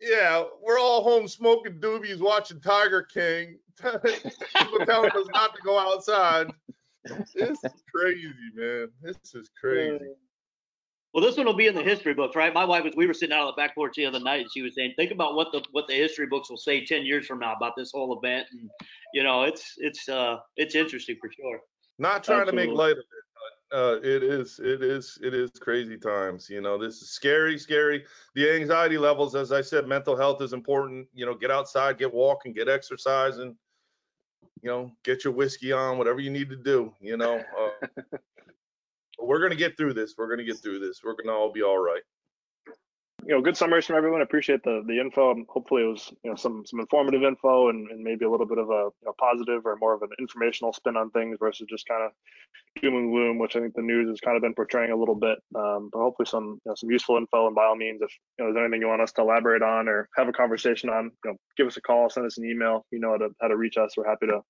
[0.00, 3.58] Yeah, we're all home smoking doobies, watching Tiger King.
[3.82, 6.52] People telling us not to go outside.
[7.34, 8.88] This is crazy, man.
[9.02, 10.12] This is crazy.
[11.12, 12.54] Well, this one will be in the history books, right?
[12.54, 12.94] My wife was.
[12.96, 14.94] We were sitting out on the back porch the other night, and she was saying,
[14.96, 17.74] "Think about what the what the history books will say ten years from now about
[17.76, 18.70] this whole event." And
[19.12, 21.60] you know, it's it's uh it's interesting for sure.
[21.98, 23.20] Not trying to make light of it,
[23.72, 26.48] uh, it is, it is, it is crazy times.
[26.50, 28.04] You know, this is scary, scary.
[28.34, 31.06] The anxiety levels, as I said, mental health is important.
[31.14, 33.56] You know, get outside, get walking, get exercising.
[34.62, 36.92] You know, get your whiskey on, whatever you need to do.
[37.00, 38.18] You know, uh,
[39.20, 40.14] but we're gonna get through this.
[40.16, 41.00] We're gonna get through this.
[41.04, 42.02] We're gonna all be all right.
[43.26, 44.22] You know, good summaries from everyone.
[44.22, 45.34] Appreciate the the info.
[45.50, 48.56] Hopefully, it was you know some some informative info and, and maybe a little bit
[48.56, 51.86] of a you know, positive or more of an informational spin on things versus just
[51.86, 52.12] kind of
[52.80, 55.14] doom and gloom, which I think the news has kind of been portraying a little
[55.14, 55.38] bit.
[55.54, 57.46] Um, but hopefully, some you know some useful info.
[57.46, 59.86] And by all means, if you know there's anything you want us to elaborate on
[59.86, 62.86] or have a conversation on, you know, give us a call, send us an email.
[62.90, 63.98] You know how to how to reach us.
[63.98, 64.40] We're happy to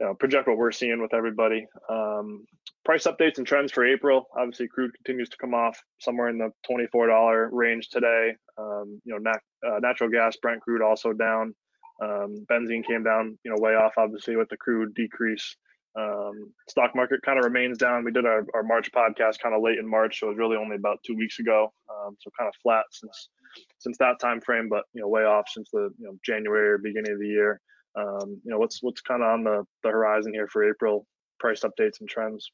[0.00, 1.66] you know, project what we're seeing with everybody.
[1.90, 2.44] Um,
[2.84, 4.26] price updates and trends for April.
[4.36, 8.34] Obviously, crude continues to come off somewhere in the $24 range today.
[8.56, 11.54] Um, you know, nat- uh, natural gas, Brent crude also down.
[12.02, 15.56] Um, benzene came down, you know, way off obviously with the crude decrease.
[15.98, 18.04] Um, stock market kind of remains down.
[18.04, 20.56] We did our, our March podcast kind of late in March, so it was really
[20.56, 21.72] only about two weeks ago.
[21.90, 23.30] Um, so kind of flat since
[23.78, 26.78] since that time frame, but you know, way off since the you know January or
[26.78, 27.60] beginning of the year.
[27.96, 31.06] Um, you know, what's what's kind of on the, the horizon here for April
[31.38, 32.50] price updates and trends.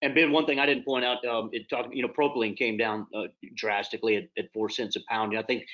[0.00, 2.76] And Ben, one thing I didn't point out, um, it talked, you know, propylene came
[2.76, 3.24] down uh,
[3.56, 5.36] drastically at, at four cents a pound.
[5.36, 5.64] I think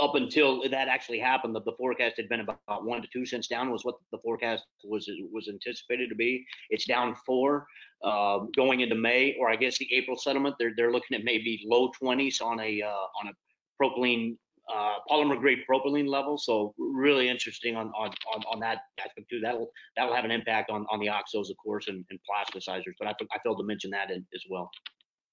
[0.00, 3.46] up until that actually happened, the, the forecast had been about one to two cents
[3.46, 6.44] down was what the forecast was was anticipated to be.
[6.70, 7.66] It's down four
[8.02, 10.56] um, going into May, or I guess the April settlement.
[10.58, 14.36] They're they're looking at maybe low twenties on a uh, on a propylene
[14.72, 16.38] uh, polymer grade propylene level.
[16.38, 19.40] So really interesting on on on, on that aspect too.
[19.40, 22.94] That'll that'll have an impact on on the oxos, of course, and, and plasticizers.
[22.98, 24.70] But I, I failed to mention that in, as well.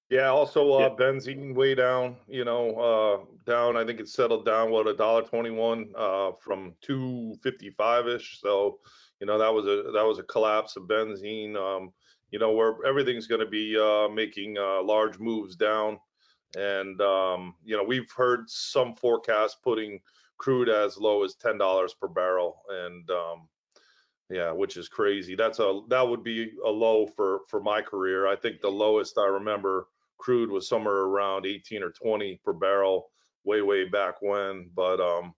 [0.08, 0.88] Yeah, also uh, Yeah.
[0.90, 3.76] benzene way down, you know, uh, down.
[3.76, 8.40] I think it settled down what a dollar twenty-one uh, from two fifty-five ish.
[8.40, 8.78] So,
[9.20, 11.56] you know, that was a that was a collapse of benzene.
[11.56, 11.92] Um,
[12.30, 15.98] you know, where everything's going to be uh, making uh, large moves down,
[16.54, 20.00] and um, you know, we've heard some forecasts putting
[20.38, 23.48] crude as low as ten dollars per barrel, and um,
[24.30, 25.34] yeah, which is crazy.
[25.36, 28.26] That's a that would be a low for for my career.
[28.26, 33.10] I think the lowest I remember crude was somewhere around 18 or 20 per barrel
[33.44, 34.70] way way back when.
[34.74, 35.34] But um,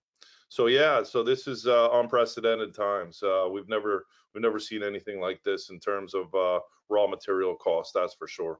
[0.49, 3.21] so yeah, so this is uh, unprecedented times.
[3.21, 7.55] Uh, we've never we've never seen anything like this in terms of uh, raw material
[7.55, 7.93] costs.
[7.93, 8.59] That's for sure.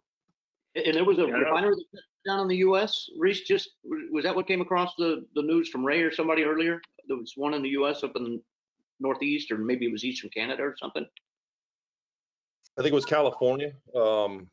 [0.75, 3.09] And and there was a Yeah, refinery that shut down in the U.S.
[3.17, 6.81] Reese, just was that what came across the the news from Ray or somebody earlier?
[7.07, 8.03] There was one in the U.S.
[8.03, 8.41] up in the
[8.99, 11.05] northeast, or maybe it was eastern Canada or something.
[12.77, 13.73] I think it was California.
[13.95, 14.49] Um,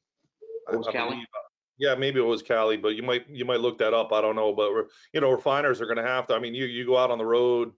[0.73, 1.11] It was I Cali?
[1.11, 1.49] believe, uh,
[1.79, 4.13] Yeah, maybe it was Cali, but you might you might look that up.
[4.13, 4.71] I don't know, but
[5.13, 6.35] you know, refiners are going to have to.
[6.35, 7.73] I mean, you you go out on the road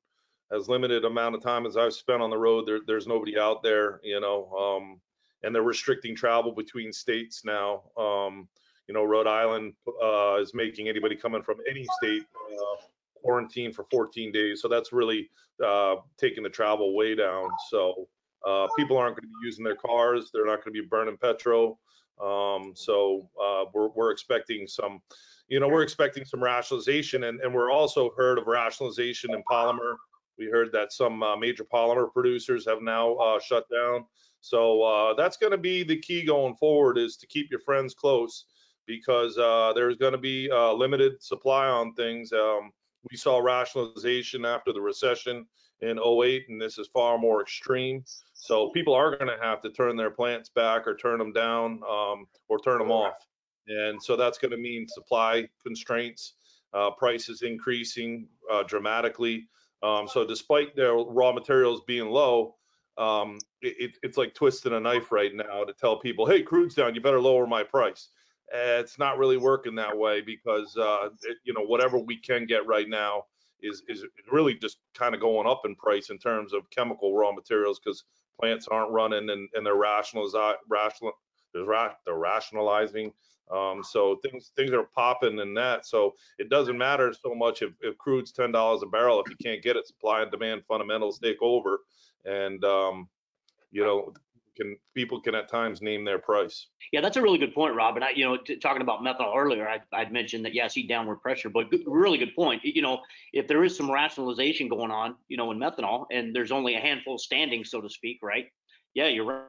[0.51, 2.67] as limited amount of time as I've spent on the road.
[2.67, 5.01] There, there's nobody out there, you know, um,
[5.43, 7.83] and they're restricting travel between states now.
[7.99, 8.49] Um,
[8.89, 12.83] you know, Rhode Island uh, is making anybody coming from any state uh,
[13.23, 14.63] quarantine for 14 days.
[14.63, 15.31] So that's really
[15.65, 17.51] uh, taking the travel way down.
[17.71, 18.09] So
[18.47, 20.31] uh, people aren't going to be using their cars.
[20.33, 21.79] They're not going to be burning petrol.
[22.21, 25.01] Um, so uh, we're, we're expecting some,
[25.49, 29.97] you know, we're expecting some rationalization, and, and we're also heard of rationalization in polymer.
[30.39, 34.07] We heard that some uh, major polymer producers have now shut down.
[34.41, 38.47] So that's going to be the key going forward is to keep your friends close
[38.89, 42.33] because uh, there's going to be uh, limited supply on things.
[42.33, 42.73] Um,
[43.09, 45.47] we saw rationalization after the recession
[45.83, 48.03] in 08, and this is far more extreme.
[48.35, 51.81] So people are going to have to turn their plants back or turn them down
[51.89, 53.15] um, or turn them off.
[53.69, 56.35] And so that's going to mean supply constraints,
[56.73, 59.47] uh, prices increasing uh, dramatically.
[59.83, 62.57] Um, so despite their raw materials being low,
[62.97, 66.75] um, it, it- it's like twisting a knife right now to tell people, hey, crude's
[66.75, 68.09] down, you better lower my price.
[68.55, 72.47] Uh, it's not really working that way because uh, it, you know whatever we can
[72.47, 73.25] get right now
[73.63, 77.33] is is really just kind of going up in price in terms of chemical raw
[77.33, 78.05] materials because
[78.41, 81.13] plants aren't running and, and they're rationalize rational
[81.53, 83.13] they're, ra- they're rationalizing
[83.51, 85.87] um, so things things are popping in that.
[85.87, 89.37] So it doesn't matter so much if, if crude's ten dollars a barrel if you
[89.43, 91.81] can't get it supply and demand fundamentals take over.
[92.25, 93.09] And um,
[93.71, 94.13] you know,
[94.59, 96.67] can people can at times name their price.
[96.93, 97.97] Yeah, that's a really good point, Robb.
[97.97, 100.87] And I, you know, t- talking about methanol earlier, I, I'd mentioned that, yeah, see
[100.87, 102.63] downward pressure, but good, really good point.
[102.65, 103.01] You know,
[103.33, 106.81] if there is some rationalization going on, you know, in methanol and there's only a
[106.81, 108.47] handful standing, so to speak, right?
[108.95, 109.43] Yeah, you're right.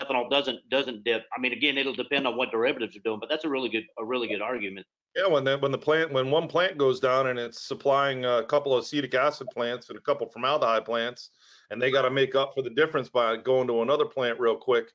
[0.00, 1.24] Methanol doesn't, doesn't dip.
[1.36, 3.84] I mean, again, it'll depend on what derivatives are doing, but that's a really good,
[3.98, 4.86] a really good argument.
[5.16, 8.42] Yeah, when that when the plant when one plant goes down and it's supplying a
[8.44, 11.30] couple of acetic acid plants and a couple formaldehyde plants,
[11.70, 14.56] and they got to make up for the difference by going to another plant real
[14.56, 14.90] quick,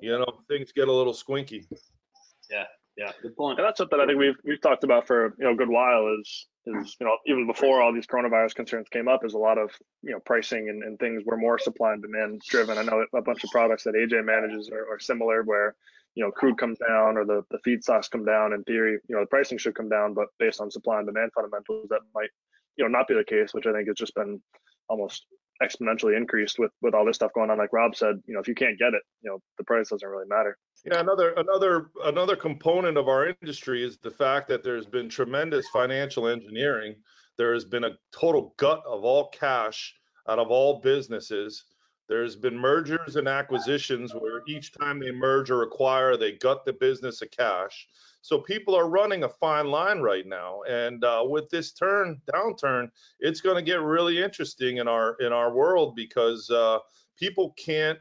[0.00, 1.64] you know, things get a little squinky.
[2.50, 2.64] Yeah,
[2.96, 3.58] yeah, good point.
[3.58, 6.14] And that's something I think we've we've talked about for you know a good while
[6.18, 9.56] is is you know even before all these coronavirus concerns came up is a lot
[9.56, 9.70] of
[10.02, 12.76] you know pricing and, and things were more supply and demand driven.
[12.76, 15.76] I know a bunch of products that AJ manages are, are similar where
[16.16, 18.52] you know crude comes down or the the feedstocks come down.
[18.52, 21.30] In theory, you know the pricing should come down, but based on supply and demand
[21.34, 22.30] fundamentals, that might
[22.76, 24.40] you know not be the case, which I think has just been
[24.88, 25.26] almost
[25.62, 27.58] exponentially increased with with all this stuff going on.
[27.58, 30.08] Like Robb said, you know if you can't get it, you know the price doesn't
[30.08, 30.56] really matter.
[30.84, 35.68] Yeah, another another another component of our industry is the fact that there's been tremendous
[35.68, 36.96] financial engineering.
[37.36, 39.94] There has been a total gut of all cash
[40.28, 41.64] out of all businesses.
[42.08, 46.72] There's been mergers and acquisitions where each time they merge or acquire, they gut the
[46.72, 47.88] business of cash.
[48.22, 52.90] So people are running a fine line right now, and uh, with this turn downturn,
[53.20, 56.78] it's going to get really interesting in our in our world because uh,
[57.18, 57.98] people can't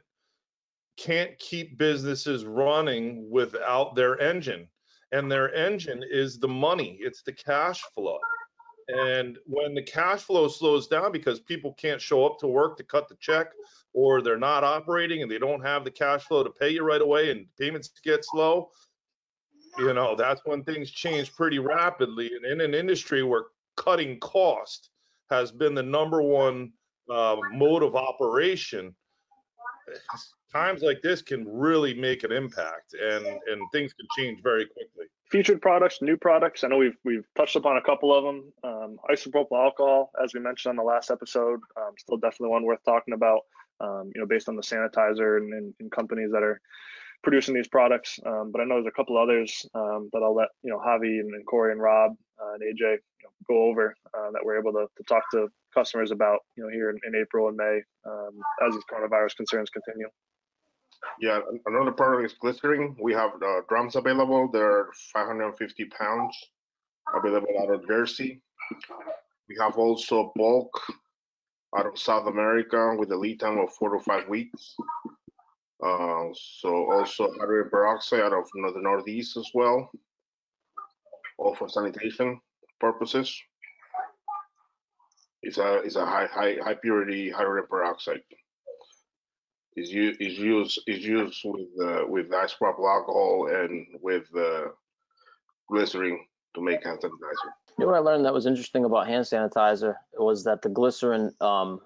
[0.97, 4.67] can't keep businesses running without their engine.
[5.11, 8.19] And their engine is the money, it's the cash flow.
[8.87, 12.83] And when the cash flow slows down because people can't show up to work to
[12.83, 13.51] cut the check,
[13.95, 17.01] or they're not operating and they don't have the cash flow to pay you right
[17.01, 18.69] away and payments get slow,
[19.79, 22.29] you know, that's when things change pretty rapidly.
[22.35, 23.45] And in an industry where
[23.77, 24.89] cutting cost
[25.29, 26.73] has been the number one
[27.09, 28.93] uh, mode of operation,
[30.51, 35.05] times like this can really make an impact and and things can change very quickly
[35.29, 36.63] featured products, new products.
[36.63, 38.53] I know we've we've touched upon a couple of them.
[38.63, 42.83] Um, isopropyl alcohol, as we mentioned on the last episode, um, still definitely one worth
[42.85, 43.41] talking about.
[43.81, 46.61] Um, you know, based on the sanitizer and, and, and, companies that are
[47.23, 48.17] producing these products.
[48.25, 51.19] Um, but I know there's a couple others um, that I'll let you know Javi
[51.19, 52.11] and, and Cory and Robb
[52.41, 55.49] uh, and AJ you know, go over uh, that we're able to, to talk to
[55.73, 59.69] customers about you know here in, in April and May um, as these coronavirus concerns
[59.69, 60.07] continue.
[61.19, 62.95] Yeah, another product is glycerin.
[62.99, 64.49] We have uh, drums available.
[64.51, 66.35] They're 550 pounds,
[67.13, 68.41] available out of Jersey.
[69.49, 70.71] We have also bulk
[71.75, 74.75] out of South America with a lead time of four to five weeks.
[75.83, 79.91] Uh, so also hydrogen peroxide out of the Northeast as well,
[81.37, 82.39] all for sanitation
[82.79, 83.35] purposes.
[85.43, 88.21] It's a it's a high high high purity hydrogen peroxide
[89.75, 94.69] is used is used is used with uh, with isopropyl alcohol and with uh,
[95.69, 96.19] glycerin
[96.55, 97.64] to make hand sanitizer.
[97.77, 101.33] You know what I learned that was interesting about hand sanitizer was that the glycerin.
[101.41, 101.81] Um,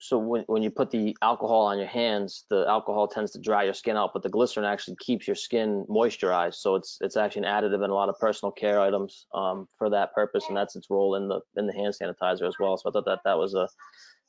[0.00, 3.64] so when when you put the alcohol on your hands, the alcohol tends to dry
[3.64, 6.54] your skin out, but the glycerin actually keeps your skin moisturized.
[6.54, 9.90] So it's it's actually an additive in a lot of personal care items um, for
[9.90, 12.78] that purpose, and that's its role in the in the hand sanitizer as well.
[12.78, 13.68] So I thought that that was a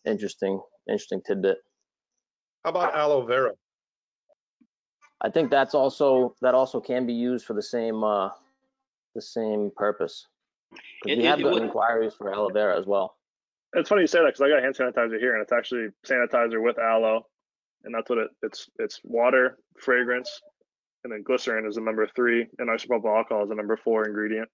[0.06, 1.60] interesting interesting tidbit.
[2.64, 3.52] How about aloe vera?
[5.22, 8.30] I think that's also that also can be used for the same uh,
[9.16, 10.28] the same purpose.
[11.03, 13.15] Because we have gotten inquiries for aloe vera as well.
[13.74, 16.61] It's funny you say that because I got hand sanitizer here, and it's actually sanitizer
[16.63, 17.26] with aloe,
[17.84, 18.70] and that's what it, it's.
[18.80, 20.41] It's water, fragrance,
[21.03, 24.49] and then glycerin is a number three, and isopropyl alcohol is a number four ingredient.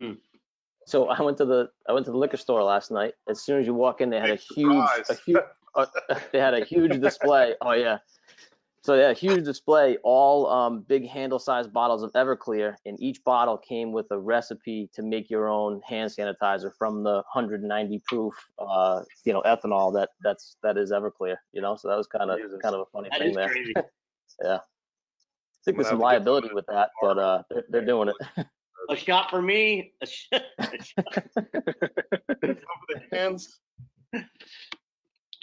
[0.00, 0.12] Hmm.
[0.86, 3.14] So I went to the I went to the liquor store last night.
[3.28, 5.42] As soon as you walk in, they had a huge a huge
[5.74, 5.86] uh,
[6.32, 7.54] they had a huge display.
[7.60, 7.98] Oh yeah.
[8.84, 13.92] So yeah, huge display, all um, big handle-sized bottles of Everclear, and each bottle came
[13.92, 19.32] with a recipe to make your own hand sanitizer from the 190 proof, uh, you
[19.32, 21.36] know, ethanol that that's that is Everclear.
[21.52, 23.54] You know, so that was kind of kind of a funny that thing there.
[24.42, 24.60] yeah, I
[25.64, 28.46] think there's some have to get- liability with that, but uh, they're, they're doing it.
[28.90, 29.92] A shot for me.
[30.02, 30.42] A shot.
[31.36, 32.58] the
[33.12, 33.60] hands.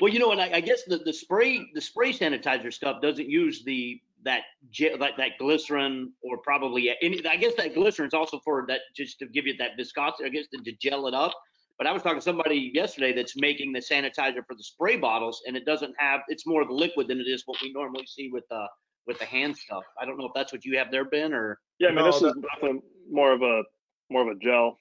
[0.02, 3.30] Well, you know, and I, I guess the, the spray the spray sanitizer stuff doesn't
[3.30, 4.42] use the that
[4.72, 7.26] ge- that, that glycerin or probably any.
[7.28, 10.26] I guess that glycerin is also for that just to give you that viscosity.
[10.26, 11.34] I guess to, to gel it up.
[11.78, 15.42] But I was talking to somebody yesterday that's making the sanitizer for the spray bottles,
[15.48, 16.22] and it doesn't have.
[16.28, 18.66] It's more of liquid than it is what we normally see with the
[19.08, 19.84] with the hand stuff.
[20.00, 22.12] I don't know if that's what you have there, Ben, or Yeah, I mean No,
[22.12, 23.64] this is definitely more of a
[24.10, 24.78] more of a gel,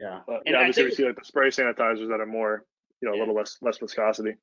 [0.00, 0.20] yeah.
[0.26, 2.64] but yeah, I obviously we see like the spray sanitizers that are more
[3.00, 4.34] you know a little less less viscosity.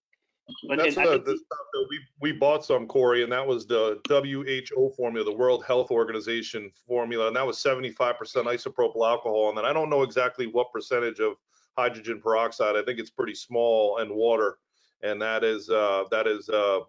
[0.67, 3.65] But That's the, think the stuff that we, we bought some, Cory, and that was
[3.65, 9.49] the WHO formula, the World Health Organization formula, and that was 75% isopropyl alcohol.
[9.49, 11.33] And then I don't know exactly what percentage of
[11.77, 12.75] hydrogen peroxide.
[12.75, 14.59] I think it's pretty small and water,
[15.01, 16.81] and that is uh, that is uh,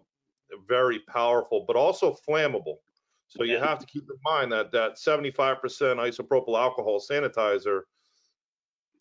[0.67, 2.77] very powerful, but also flammable.
[3.29, 7.81] So you have to keep in mind that that 75% isopropyl alcohol sanitizer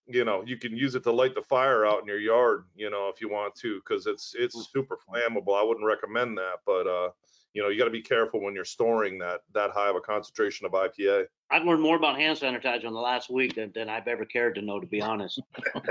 [0.06, 2.90] you know you can use it to light the fire out in your yard you
[2.90, 6.86] know if you want to because it's it's super flammable i wouldn't recommend that but
[6.86, 7.10] uh
[7.54, 10.00] you know you got to be careful when you're storing that that high of a
[10.00, 13.88] concentration of ipa I've learned more about hand sanitizer in the last week than, than
[13.88, 15.40] I've ever cared to know, to be honest.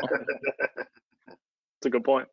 [1.86, 2.28] It's a good point.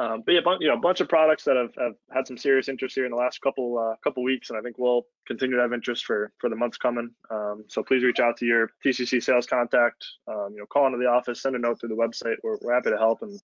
[0.00, 2.70] Um, but yeah, you know, a bunch of products that have, have had some serious
[2.70, 5.62] interest here in the last couple uh, couple weeks, and I think we'll continue to
[5.62, 7.10] have interest for for the months coming.
[7.30, 10.02] Um, so please reach out to your TCC sales contact.
[10.26, 12.36] Um, you know, call into the office, send a note through the website.
[12.42, 13.38] We're, we're happy to help and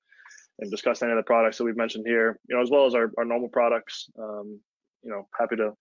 [0.60, 2.38] and discuss any of the products that we've mentioned here.
[2.48, 4.08] You know, as well as our, our normal products.
[4.18, 4.58] Um,
[5.02, 5.72] you know, happy to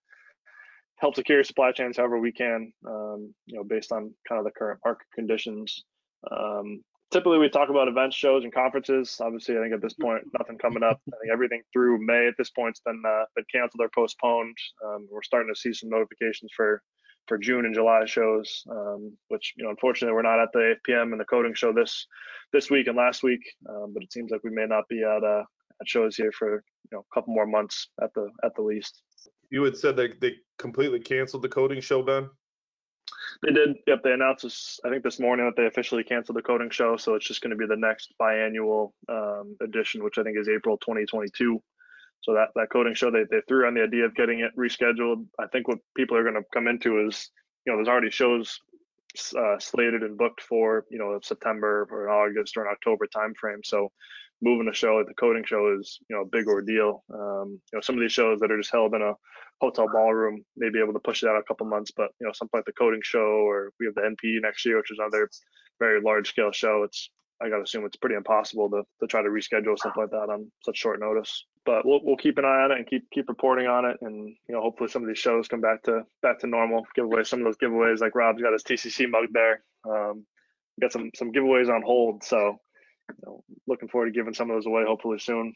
[0.96, 2.70] help secure supply chains however we can.
[2.86, 5.84] Um, you know, based on kind of the current market conditions.
[6.30, 9.20] Um, typically we talk about events, shows, and conferences.
[9.20, 11.00] Obviously, I think at this point, nothing coming up.
[11.08, 14.56] I think everything through May at this point's been uh, been canceled or postponed.
[14.84, 16.82] Um, we're starting to see some notifications for
[17.26, 21.12] for June and July shows, um, which you know, unfortunately, we're not at the AFPM
[21.12, 22.06] and the coating show this
[22.52, 23.42] this week and last week.
[23.68, 25.42] Um, but it seems like we may not be at uh,
[25.80, 29.02] at shows here for you know a couple more months at the at the least.
[29.50, 32.28] you had said they, they completely canceled the coating show ben
[33.42, 33.76] They did.
[33.86, 34.02] Yep.
[34.02, 36.96] They announced this, I think this morning that they officially canceled the coating show.
[36.96, 40.48] So it's just going to be the next biannual um, edition, which I think is
[40.48, 41.62] April 2022.
[42.22, 45.26] So that, that coating show, they, they threw on the idea of getting it rescheduled.
[45.38, 47.30] I think what people are going to come into is,
[47.64, 48.58] you know, there's already shows
[49.36, 53.64] uh, slated and booked for, you know, September or August or an October timeframe.
[53.64, 53.92] So
[54.42, 57.04] moving a show like the coating show is, you know, a big ordeal.
[57.12, 59.14] Um, you know, some of these shows that are just held in a
[59.60, 62.32] hotel ballroom, may be able to push it out a couple months, but you know,
[62.32, 65.30] something like the coating show or we have the NPE next year, which is another
[65.78, 66.82] very large scale show.
[66.84, 67.10] It's
[67.42, 70.50] I gotta assume it's pretty impossible to, to try to reschedule something like that on
[70.64, 71.44] such short notice.
[71.64, 74.28] But we'll we'll keep an eye on it and keep keep reporting on it, and
[74.48, 76.86] you know, hopefully some of these shows come back to back to normal.
[76.94, 79.62] Give away some of those giveaways, like Robb's got his TCC mug there.
[79.88, 80.24] Um,
[80.80, 82.58] got some some giveaways on hold, so
[83.10, 85.54] you know, looking forward to giving some of those away hopefully soon.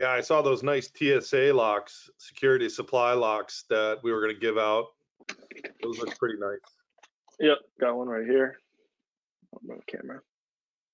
[0.00, 4.40] yeah i saw those nice tsa locks security supply locks that we were going to
[4.40, 4.86] give out
[5.82, 6.58] those look pretty nice
[7.42, 8.58] Yep, got one right here.
[9.54, 10.20] On the camera.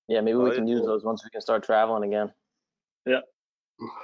[0.07, 0.75] Yeah, maybe we Oh, can yeah.
[0.75, 2.31] use those once we can start traveling again.
[3.05, 3.23] Yep.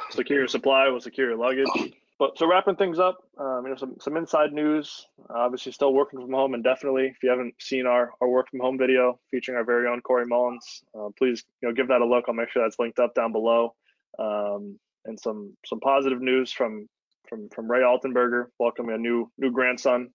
[0.10, 1.94] Secure your supply will secure your luggage.
[2.20, 5.08] But so wrapping things up, um, you know, some some inside news.
[5.30, 7.08] Obviously, still working from home indefinitely.
[7.08, 10.26] If you haven't seen our our work from home video featuring our very own Cory
[10.26, 12.26] Mullins, uh, please you know give that a look.
[12.28, 13.74] I'll make sure that's linked up down below.
[14.20, 16.88] Um, and some some positive news from
[17.28, 20.10] from from Ray Altenberger welcoming a new new grandson.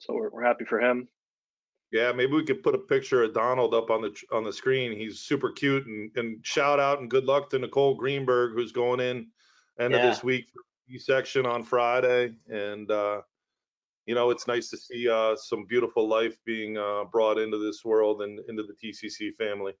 [0.00, 1.06] So we're we're happy for him.
[1.92, 4.96] Yeah, maybe we could put a picture of Donald up on the on the screen.
[4.98, 9.00] He's super cute and, and shout out and good luck to Nicole Greenberg who's going
[9.00, 9.28] in
[9.78, 9.98] end Yeah.
[9.98, 10.62] of this week for
[10.98, 12.34] section on Friday.
[12.48, 13.22] And uh,
[14.06, 17.84] you know, it's nice to see uh, some beautiful life being uh, brought into this
[17.84, 19.72] world and into the TCC family.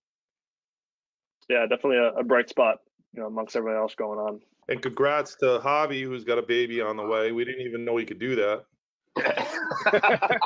[1.48, 2.78] Yeah, definitely a, a bright spot,
[3.12, 4.40] you know, amongst everything else going on.
[4.68, 7.32] And congrats to Javi who's got a baby on the way.
[7.32, 8.64] We didn't even know he could do that.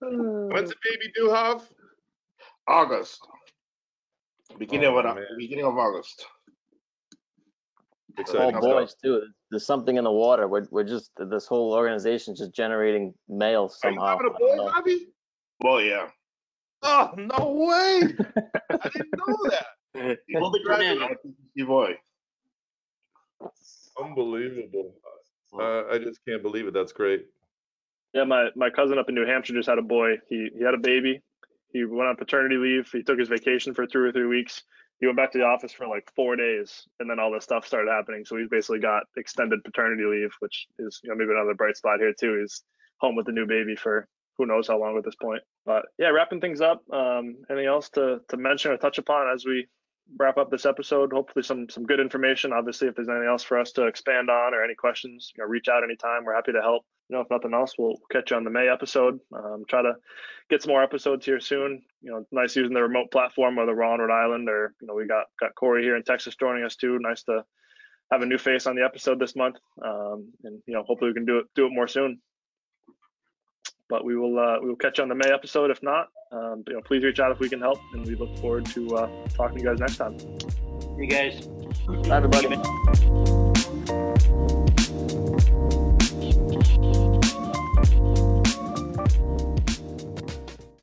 [0.00, 1.66] When's the baby due, Jav?
[2.68, 3.26] August.
[4.58, 5.24] Beginning Oh, of man.
[5.38, 6.26] beginning of August.
[8.18, 8.62] Exciting stuff.
[8.62, 9.22] boys, too.
[9.50, 10.46] There's something in the water.
[10.46, 14.16] We're we're just this whole organization is just generating male Are you somehow.
[14.18, 14.70] having a I don't boy, know.
[14.70, 14.98] Javi?
[15.60, 16.08] Well, yeah.
[16.82, 18.02] Oh, no way.
[18.70, 19.66] I didn't know that.
[20.36, 21.00] Hold the command.
[21.56, 21.94] TCC boy.
[24.00, 24.94] Unbelievable.
[25.58, 26.74] Uh, I just can't believe it.
[26.74, 27.26] That's great.
[28.12, 30.16] Yeah, my, my cousin up in New Hampshire just had a boy.
[30.28, 31.22] He he had a baby.
[31.74, 32.88] He went on paternity leave.
[32.90, 34.62] He took his vacation for two or three weeks.
[35.00, 37.66] He went back to the office for like four days, and then all this stuff
[37.66, 38.24] started happening.
[38.24, 41.98] So he's basically got extended paternity leave, which is you know maybe another bright spot
[41.98, 42.38] here too.
[42.40, 42.62] He's
[42.98, 44.06] home with the new baby for
[44.38, 45.42] who knows how long at this point.
[45.66, 46.82] But yeah, wrapping things up.
[46.92, 49.66] Um, anything else to to mention or touch upon as we
[50.16, 51.12] wrap up this episode?
[51.12, 52.52] Hopefully some some good information.
[52.52, 55.48] Obviously, if there's anything else for us to expand on or any questions, you know,
[55.48, 56.24] reach out anytime.
[56.24, 58.68] We're happy to help you know, if nothing else, we'll catch you on the May
[58.68, 59.20] episode.
[59.32, 59.94] Um, try to
[60.48, 61.82] get some more episodes here soon.
[62.00, 64.94] You know, nice using the remote platform, whether we're on Rhode Island or you know
[64.94, 66.98] we got got Cory here in Texas joining us too.
[67.00, 67.44] Nice to
[68.10, 71.14] have a new face on the episode this month, um, and you know hopefully we
[71.14, 72.20] can do it do it more soon.
[73.88, 75.70] but we will uh, we will catch you on the May episode.
[75.70, 78.36] If not, um, you know, please reach out if we can help, and we look
[78.38, 80.16] forward to uh, talking to you guys next time.
[80.98, 81.46] You guys.
[82.08, 83.43] Bye, everybody.
[86.74, 88.43] フッ。